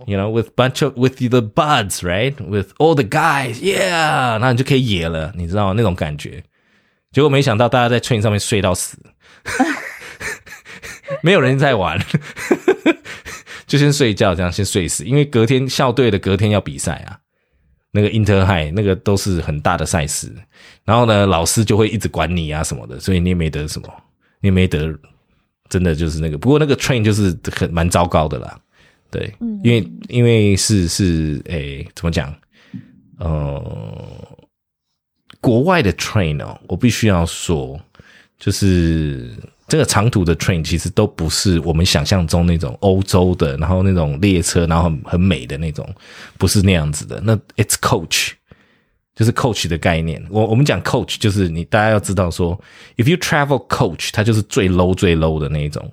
[0.07, 6.43] you know with bunch of with the buds right with all the guys yeah 那你就可以野了，你知道那种感觉。
[7.13, 8.97] 结果没想到大家在 train 上面睡到死，
[11.23, 12.03] 没有人在玩，
[13.67, 15.05] 就先睡觉，这样先睡死。
[15.05, 17.21] 因为隔天校队的隔天要比赛啊，
[17.91, 20.32] 那个 inter high 那个都是很大的赛事，
[20.84, 23.88] 然后呢，老师就会一直管你啊什么的，所以你也没得什么，
[24.41, 24.93] 你也没得，
[25.68, 26.38] 真的就是那个。
[26.38, 28.59] 不过那个 train 就是很蛮糟糕的啦，
[29.11, 29.32] 对，
[29.62, 32.34] 因为因为是是诶，怎么讲？
[33.18, 34.26] 呃。
[35.43, 37.80] 国外的 train 哦，我必须要说，
[38.38, 39.30] 就是
[39.71, 45.89] 这个长途的 train 其实都不是我们想象中那种欧洲的，然后那种列车，然后很美的那种，
[46.37, 47.21] 不是那样子的。
[47.25, 48.33] 那 it's coach，
[49.14, 50.21] 就是 coach 的概念。
[50.29, 52.61] 我我们讲 coach，就是你大家要知道说
[52.97, 55.89] ，if you travel coach，它就是最 low 最 low 的那一种，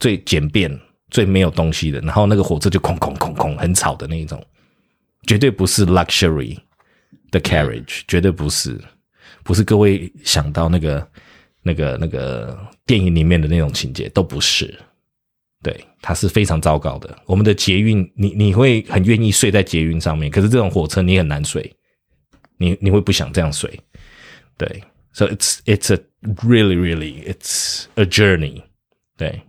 [0.00, 0.80] 最简便、
[1.10, 4.42] 最没有东西的，然后那个火车就空空空空，很吵的那一种，
[5.26, 6.56] 绝对不是 luxury。
[7.32, 8.80] The carriage 绝对不是，
[9.42, 11.06] 不是各位想到那个、
[11.63, 14.77] 那个、那个电影里面的那种情节，都不是。
[15.61, 17.17] 对，它是非常糟糕的。
[17.25, 21.75] 我们的捷运，你你会很愿意睡在捷运上面，可是这种火车你很难睡，
[22.57, 23.77] 你你会不想这样睡。
[24.57, 28.63] 对，So it's it's a really really it's a journey。
[29.17, 29.41] 对，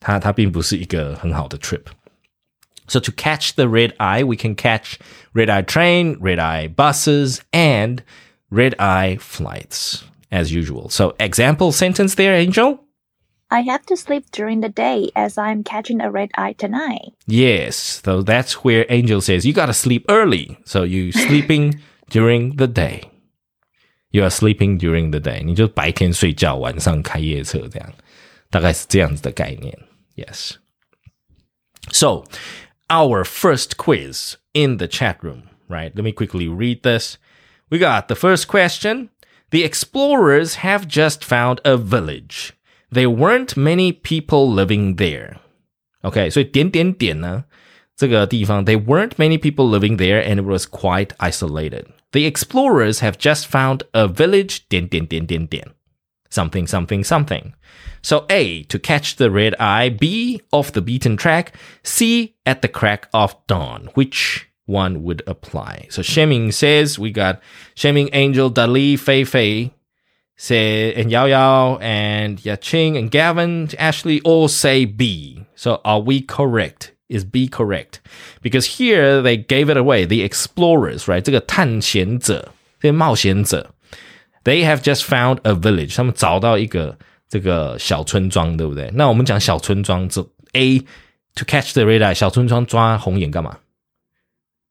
[0.00, 4.94] 它它并不是一个很好的 trip。So to catch the red eye, we can catch
[5.32, 8.00] red eye train, red eye buses, and
[8.50, 10.00] red eye flights
[10.30, 10.88] as usual.
[10.88, 12.80] So example sentence there, Angel?
[13.48, 17.12] I have to sleep during the day as I'm catching a red eye tonight.
[17.28, 20.58] Yes, so that's where Angel says you gotta sleep early.
[20.64, 23.02] So you sleeping during the day.
[24.10, 25.42] You are sleeping during the day.
[25.44, 27.92] 你就白天睡觉，晚上开夜车，这样，
[28.50, 29.78] 大概是这样子的概念。
[30.16, 30.56] Yes.
[31.92, 32.24] So
[32.88, 35.92] our first quiz in the chat room, right?
[35.94, 37.16] Let me quickly read this.
[37.70, 39.10] We got the first question.
[39.50, 42.52] The explorers have just found a village.
[42.90, 45.38] There weren't many people living there.
[46.04, 47.44] Okay, so 点点点呢，
[47.96, 51.86] 这个地方 there weren't many people living there and it was quite isolated.
[52.12, 55.74] The explorers have just found a village 点点点点点
[56.30, 57.54] something something something.
[58.02, 62.68] So A, to catch the red eye, B, off the beaten track, C, at the
[62.68, 63.88] crack of dawn.
[63.94, 65.87] Which one would apply.
[65.89, 67.41] So Sheming says we got
[67.75, 69.71] Sheming, Angel, Dali, Fei Fei,
[70.37, 75.45] say and Yao Yao and Yaching and Gavin, Ashley all say B.
[75.55, 76.93] So are we correct?
[77.09, 77.99] Is B correct?
[78.41, 80.05] Because here they gave it away.
[80.05, 81.21] The explorers, right?
[81.21, 83.75] 这个探险者，这些冒险者
[84.45, 85.93] ，they have just found a village.
[85.95, 86.97] 他们找到一个
[87.27, 88.89] 这个小村庄，对不对？
[88.93, 90.21] 那我们讲小村庄，这
[90.53, 90.79] A
[91.35, 93.57] to catch the red eye，小村庄抓红眼干嘛？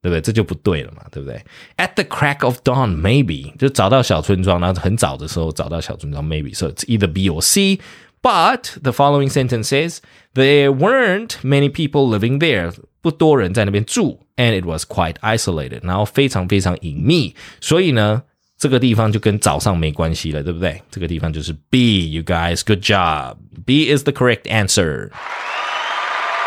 [0.01, 0.21] 对不对？
[0.21, 1.43] 这就不对了嘛，对不对？
[1.77, 7.79] At the crack of dawn, maybe 就找到小村庄，然后很早的时候找到小村庄，maybe so it's either B or C.
[8.21, 9.99] But the following sentence says
[10.33, 18.23] there weren't many people living there，不多人在那边住，and it was quite isolated，然后非常非常隐秘，所以呢。
[18.57, 20.81] 这个地方就跟早上没关系了，对不对？
[20.89, 23.35] 这个地方就是 B。You guys, good job.
[23.65, 25.11] B is the correct answer.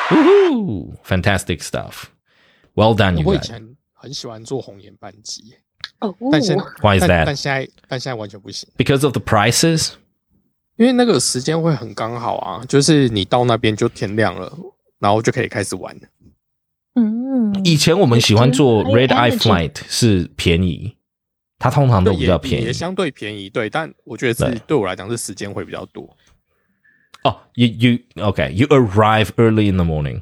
[0.08, 0.94] Woohoo!
[1.04, 2.04] Fantastic stuff.
[2.75, 5.55] Well done，我以前很喜欢做红眼班机，
[5.99, 7.25] 哦，但现 Why is 但 that?
[7.25, 9.93] 但现在但现在完全不行，Because of the prices?
[10.75, 14.51] 因为那个时间会很刚好啊，就是你到那边就天亮了，
[14.99, 16.01] 然后就可以开始玩了。
[16.95, 20.95] 嗯，以前我们喜欢做 Red Eye Flight 是便宜，
[21.59, 22.73] 它通常都对，比较也便宜也。
[22.73, 26.15] 相对便宜，对，但我觉得对是对我来讲是时间会比较多。
[27.23, 27.99] 哦，you you
[28.31, 28.49] okay?
[28.51, 30.21] You arrive early in the morning.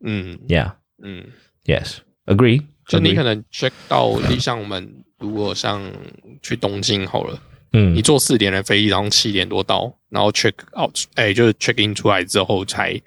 [0.00, 0.72] 嗯 Yeah.
[1.02, 1.26] 嗯，
[1.65, 1.97] Yes.
[2.25, 2.63] Agree.
[2.87, 3.15] 就你 Agree.
[3.15, 5.81] 可能 check 到，像我们如果像
[6.41, 7.41] 去东京好了，
[7.73, 12.99] 嗯你坐四点的飞机，然后七点多到，然后 check out，哎、就是 check in 出来之后才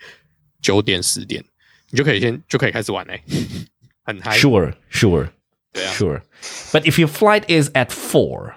[0.61, 1.43] 九点十点，
[1.91, 3.23] 你就可以先就可以开始玩嘞、
[4.05, 4.37] 很嗨。
[4.37, 4.75] Sure.
[4.91, 5.29] Sure.
[5.73, 6.21] 对啊 Sure.
[6.73, 8.55] But if your flight is at four,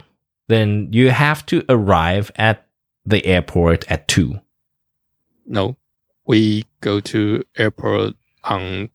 [0.48, 2.58] then you have to arrive at
[3.06, 4.40] the airport at two.
[5.46, 5.76] No,
[6.26, 8.90] we go to airport on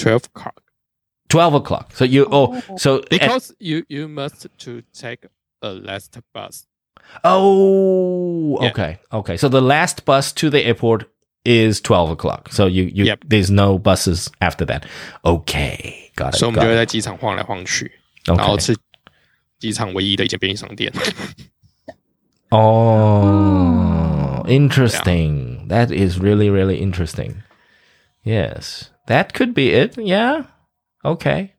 [0.00, 0.62] twelve o'clock
[1.28, 1.92] Twelve o'clock.
[1.92, 2.76] So you oh, Oh.
[2.76, 5.26] so at- because you you must to take
[5.60, 6.66] a last bus.
[7.24, 8.70] oh Yeah.
[8.70, 9.36] okay okay.
[9.36, 11.06] So the last bus to the airport
[11.44, 12.52] is 12 o'clock.
[12.52, 13.24] So you, you Yep.
[13.28, 14.84] there's no buses after that.
[15.24, 16.38] Okay, got it.
[16.38, 16.76] 所以我们就 got 会 it.
[16.76, 17.90] 在机场晃来晃去，
[18.24, 18.60] 然后 Okay.
[18.66, 18.76] 是
[19.58, 20.92] 机场唯一的一间便利商店。
[22.50, 25.66] Oh, interesting.
[25.68, 27.42] That is really, really interesting.
[28.24, 29.97] Yes, That could be it.
[29.97, 30.45] Yeah.
[31.03, 31.49] OK，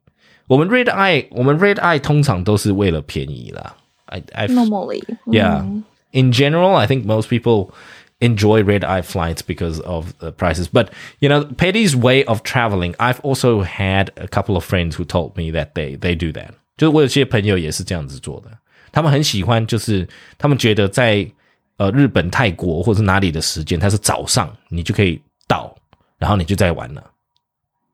[0.47, 3.75] 我们 Red Eye，我们 Red Eye 通常都是为了便宜啦。
[4.05, 5.63] I I normally yeah.
[6.11, 7.73] In general, I think most people
[8.19, 10.67] enjoy red eye flights because of the prices.
[10.67, 10.89] But
[11.19, 12.95] you know, Patty's way of traveling.
[12.99, 16.53] I've also had a couple of friends who told me that they they do that.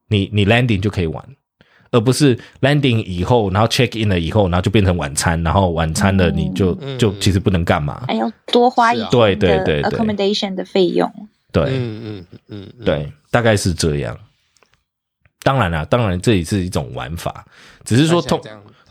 [0.09, 1.23] 你你 landing 就可以玩。
[1.91, 8.03] 而不是 landing 以后，然后 check in 了以后，然后就变成晚餐，然后晚餐了你就、就其实不能干嘛。
[8.07, 11.11] 还要多花一对点对对对 accommodation 的费用。
[11.51, 14.15] 对、嗯嗯嗯，嗯，对，大概是这样。
[15.41, 17.43] 当然啦，当然这也是一种玩法，
[17.83, 18.39] 只是说通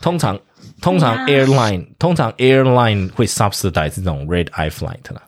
[0.01, 0.37] 通常
[0.81, 5.21] 通常 airline 通常 airline 会 subsidize 这种 red eye flight 啦，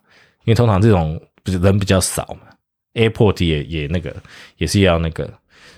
[0.44, 2.50] 因为通常这种不是人比较少嘛
[2.96, 4.14] ，airport 也也那个
[4.58, 5.32] 也是要那个，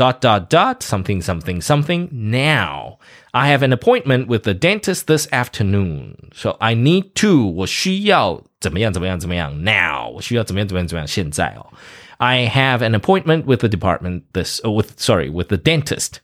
[0.00, 2.98] dot dot dot something something something now.
[3.32, 10.08] I have an appointment with the dentist this afternoon, so I need to 我需要怎么样怎么样怎么样 now
[10.14, 11.72] 我需要怎么样怎么样怎么样现在哦。
[12.18, 16.20] I have an appointment with the department this uh, with sorry with the dentist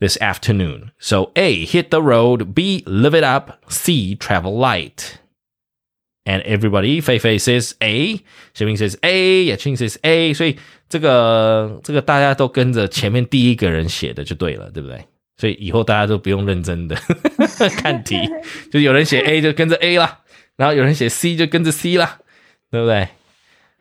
[0.00, 0.90] this afternoon.
[0.98, 5.18] So A hit the road, B live it up, C travel light.
[6.28, 8.20] And everybody, Fei Fei says A,
[8.52, 10.56] 小明 says A, Yaching says A，所以
[10.91, 15.01] 这个这个大家都跟着前面第一个人写的就对了，对不对？
[15.37, 16.95] 所以以后大家都不用认真的
[17.77, 18.17] 看题，
[18.69, 20.19] 就有人写 A 就跟着 A 啦，
[20.57, 22.19] 然后有人写 C 就跟着 C 啦，
[22.69, 23.07] 对不对？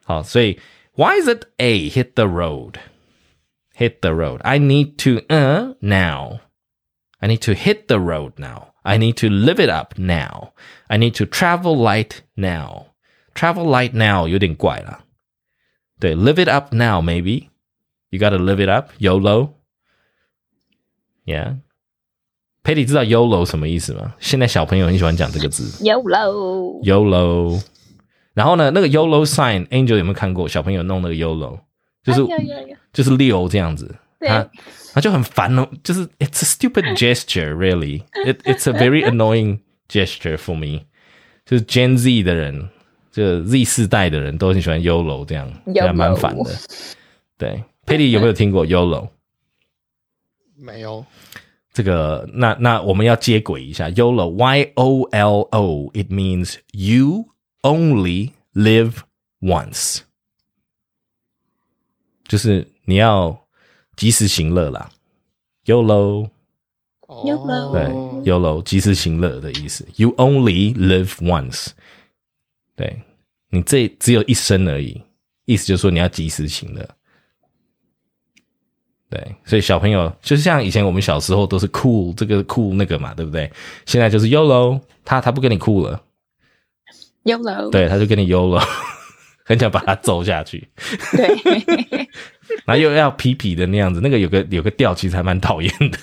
[0.04, 0.58] 好，所以
[0.94, 2.76] Why is it A hit the road?
[3.76, 4.40] Hit the road.
[4.42, 6.40] I need to uh now.
[7.18, 8.68] I need to hit the road now.
[8.82, 10.52] I need to live it up now.
[10.88, 12.86] I need to travel light now.
[13.34, 15.00] Travel light now 有点怪啦。
[15.99, 17.47] 对，live it up now maybe.
[18.09, 18.91] You gotta live it up.
[18.99, 19.49] YOLO.
[21.25, 21.57] Yeah.
[22.63, 24.15] Patty 知道 YOLO 什么意思吗？
[24.19, 25.83] 现在小朋友很喜欢讲这个字。
[25.83, 27.61] YOLO， YOLO。
[28.33, 30.47] 然后呢，那个 YOLO sign Angel 有没有看过？
[30.47, 31.59] 小朋友弄那个 YOLO，
[32.03, 34.49] 就是、哎有有有就是六这样子，对他
[34.93, 40.85] 他就很烦哦，就是 it's a stupid gesture really, it it's a very annoying gesture for me。
[41.45, 42.69] 就是 Gen Z 的人，
[43.10, 46.50] 就 Z 世代的人都很喜欢 YOLO 这样，YOLO 还蛮烦的。
[47.36, 49.08] 对，Patty 有没有听过 YOLO？
[50.56, 51.04] 没有，
[51.72, 57.26] 这个，那那我们要接轨一下，YOLO，Y O L O，it means you
[57.62, 58.96] only live
[59.40, 60.00] once，
[62.28, 63.46] 就是你要
[63.96, 64.90] 及时行乐啦
[65.64, 66.28] ，YOLO，
[67.06, 71.68] 哦 YOLO 对，YOLO 及时行乐的意思，you only live once，
[72.80, 72.98] 对
[73.50, 75.02] 你这只有一生而已，
[75.44, 76.88] 意思就是说你要及时行乐。
[79.10, 83.52] 对，所以小朋友就是像以前我们小时候都是酷这个酷那个嘛，对不对？
[83.84, 86.00] 现在就是 YOLO，他他不跟你酷了
[87.24, 88.64] ，YOLO，对，他就跟你 YOLO，
[89.44, 90.66] 很想把他揍下去，
[91.12, 91.28] 对，
[92.64, 95.98] 然后又要痞痞的那样子，那个有个有个调其实还蛮讨厌的，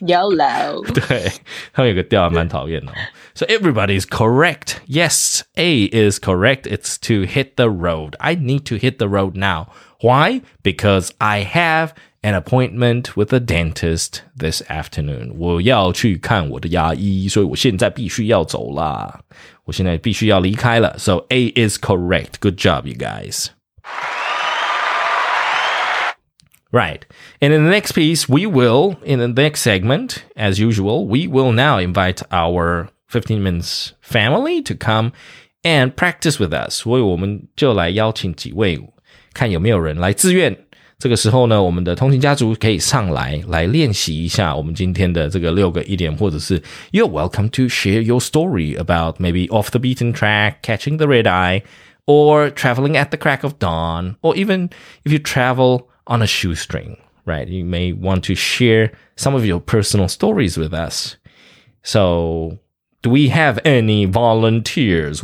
[0.00, 1.30] YOLO，对，
[1.72, 2.94] 他们有个调还蛮讨厌的、哦。
[3.34, 4.76] So everybody is correct.
[4.86, 6.62] Yes, A is correct.
[6.62, 8.14] It's to hit the road.
[8.18, 9.66] I need to hit the road now.
[10.00, 10.40] Why?
[10.62, 11.90] Because I have
[12.22, 15.34] an appointment with a dentist this afternoon.
[15.36, 19.20] 我要去看我的牙医，所以我现在必须要走啦。
[19.64, 20.96] 我现在必须要离开了。
[20.98, 22.40] So A is correct.
[22.40, 23.48] Good job, you guys.
[26.74, 27.00] Right.
[27.40, 31.50] And in the next piece, we will, in the next segment, as usual, we will
[31.50, 35.12] now invite our 15 minutes family to come
[35.64, 36.82] and practice with us.
[36.82, 38.78] 所以我们就来邀请几位，
[39.32, 40.56] 看有没有人来自愿。
[41.00, 46.60] 这个时候呢，我们的通勤家族可以上来来练习一下我们今天的这个六个一点，或者是
[46.92, 51.24] You're welcome to share your story about maybe off the beaten track, catching the red
[51.24, 51.62] eye,
[52.06, 54.68] or traveling at the crack of dawn, or even
[55.04, 57.47] if you travel on a shoestring, right?
[57.47, 61.15] You may want to share some of your personal stories with us.
[61.83, 62.57] So,
[63.01, 65.21] do we have any volunteers?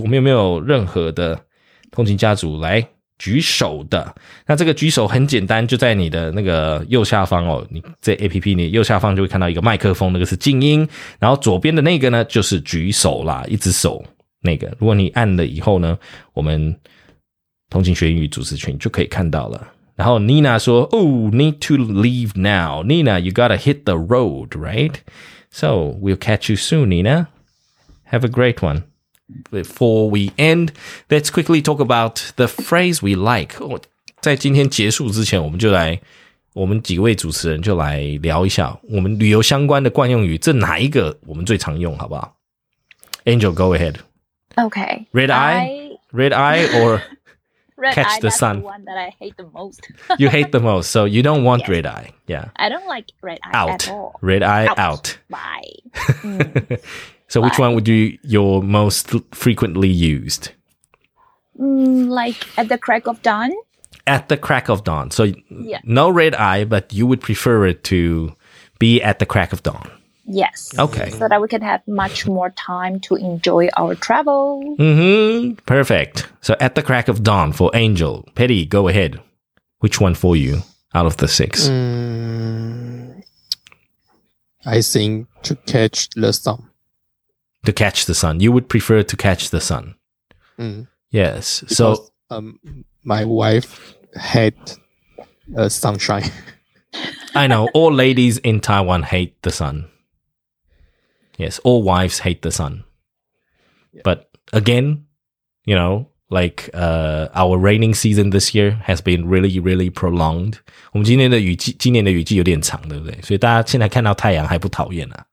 [3.22, 4.16] 举手的，
[4.48, 7.64] 那这个举手很简单，就在你的那个右下方哦。
[7.70, 14.04] 你这 A P P 你右下方就会看到一个麦克风，那个是静音，然后左边的那个呢就是举手啦，一只手
[14.42, 14.76] 那个。
[14.80, 15.96] 如果你按了以后呢，
[16.34, 16.76] 我们
[17.70, 19.68] 通勤学英语主持群就可以看到了。
[20.01, 22.83] 然后 Nina 说：“Oh, need to leave now.
[22.83, 24.95] Nina, you gotta hit the road, right?
[25.51, 27.29] So we'll catch you soon, Nina.
[28.11, 28.83] Have a great one.
[29.51, 30.73] Before we end,
[31.09, 33.57] let's quickly talk about the phrase we like.
[34.21, 36.01] 在今天结束之前，我们就来，
[36.53, 42.37] 我们几位主持人就来聊一下我们旅游相关的惯用语，这哪一个我们最常用，好不好？
[43.25, 43.97] Angel, go ahead.
[44.55, 45.07] Okay.
[45.13, 47.01] Red eye, red eye, or
[47.82, 48.60] Red Catch eye, the sun.
[48.60, 49.82] the one that I hate the most.
[50.20, 51.70] you hate the most, so you don't want Yes.
[51.70, 52.12] red eye.
[52.28, 53.70] Yeah, I don't like red eye out.
[53.70, 54.16] at all.
[54.22, 54.80] Red eye Out.
[54.80, 55.18] out.
[55.30, 55.72] Bye.
[56.22, 56.80] Mm.
[57.28, 60.52] So which one would you your most frequently used?
[61.60, 63.52] Mm, like at the crack of dawn.
[64.06, 65.12] At the crack of dawn.
[65.12, 65.80] So Yeah.
[65.84, 68.36] no red eye, but you would prefer it to
[68.80, 69.90] be at the crack of dawn.
[70.34, 70.72] Yes.
[70.80, 71.10] Okay.
[71.10, 74.64] So that we can have much more time to enjoy our travel.
[74.80, 75.56] Mm-hmm.
[75.66, 76.30] Perfect.
[76.40, 78.26] So at the crack of dawn for Angel.
[78.34, 79.20] Patty, go ahead.
[79.80, 80.62] Which one for you
[80.94, 81.68] out of the six?
[81.68, 83.22] Mm,
[84.66, 86.70] I think to catch the sun.
[87.66, 88.40] To catch the sun.
[88.40, 89.96] You would prefer to catch the sun.
[90.58, 91.60] Mm, Yes.
[91.62, 92.60] because, so um,
[93.04, 94.56] my wife had
[95.58, 96.32] uh, sunshine.
[97.36, 99.90] I know all ladies in Taiwan hate the sun.
[101.42, 102.84] Yes, all wives hate the sun.
[103.92, 104.04] Yeah.
[104.04, 105.06] But again,
[105.66, 110.54] you know, like uh, our raining season this year has been really really prolonged.
[110.54, 110.60] prolonged。
[110.94, 113.20] 我们今年的雨季，今年的雨季有点长，对不对？
[113.24, 115.26] 所以大家现在看到太阳还不讨厌啊，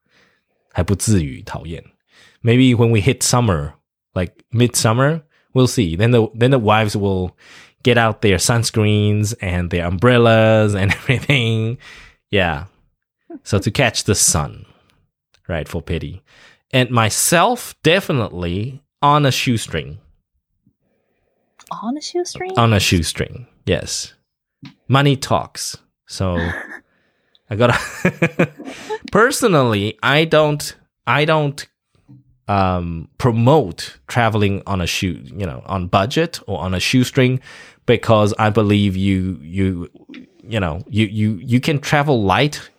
[0.73, 1.85] 还不至于讨厌。
[2.43, 3.75] Maybe when we hit summer,
[4.15, 5.95] like midsummer, we'll see.
[5.97, 7.33] Then the then the wives will
[7.83, 11.77] get out their sunscreens and their umbrellas and everything.
[12.31, 12.65] Yeah.
[13.45, 14.65] So to catch the sun
[15.49, 15.69] right?
[15.69, 16.23] For Patty.
[16.71, 19.99] And myself, definitely on a shoestring.
[21.71, 22.53] On a shoestring?
[22.59, 23.47] On a shoestring.
[23.67, 24.15] Yes.
[24.87, 25.77] Money talks.
[26.07, 26.37] So
[27.51, 28.51] I gotta
[29.13, 30.77] personally, I don't
[31.07, 31.67] I don't
[32.49, 37.41] um promote traveling on a shoe, you know, on budget or on a shoestring
[37.87, 39.89] because I believe you you
[40.43, 42.71] you know, you you you can travel light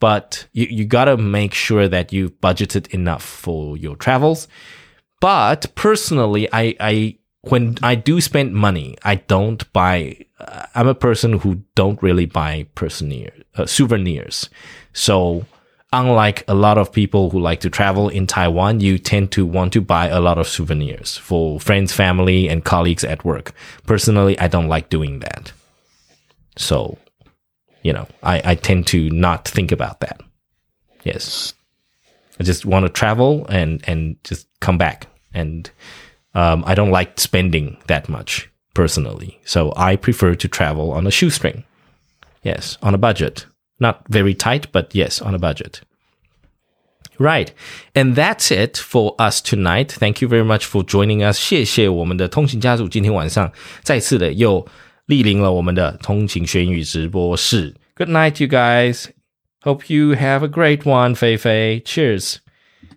[0.00, 4.48] but you, you gotta make sure that you've budgeted enough for your travels.
[5.20, 10.18] But personally, I, I when I do spend money, I don't buy.
[10.38, 14.48] Uh, I'm a person who don't really buy personier, uh, souvenirs.
[14.92, 15.46] So
[15.94, 19.72] unlike a lot of people who like to travel in Taiwan, you tend to want
[19.74, 23.52] to buy a lot of souvenirs for friends, family, and colleagues at work.
[23.86, 25.52] Personally, I don't like doing that.
[26.56, 26.98] So,
[27.83, 30.21] you know, I, I tend to not think about that.
[31.03, 31.53] Yes.
[32.39, 35.07] I just want to travel and, and just come back.
[35.33, 35.69] And
[36.33, 39.39] um, I don't like spending that much personally.
[39.45, 41.63] So I prefer to travel on a shoestring.
[42.43, 43.45] Yes, on a budget.
[43.79, 45.81] Not very tight, but yes, on a budget.
[47.17, 47.53] Right.
[47.93, 49.91] And that's it for us tonight.
[49.91, 51.37] Thank you very much for joining us.
[51.37, 53.51] 谢谢我们的通勤家族今天晚上
[53.83, 54.65] 再次的又
[55.07, 57.75] 莅临了我们的通勤学英语直播室。
[57.95, 59.07] Good night, you guys.
[59.61, 61.81] Hope you have a great one, Fei Fei.
[61.83, 62.37] Cheers.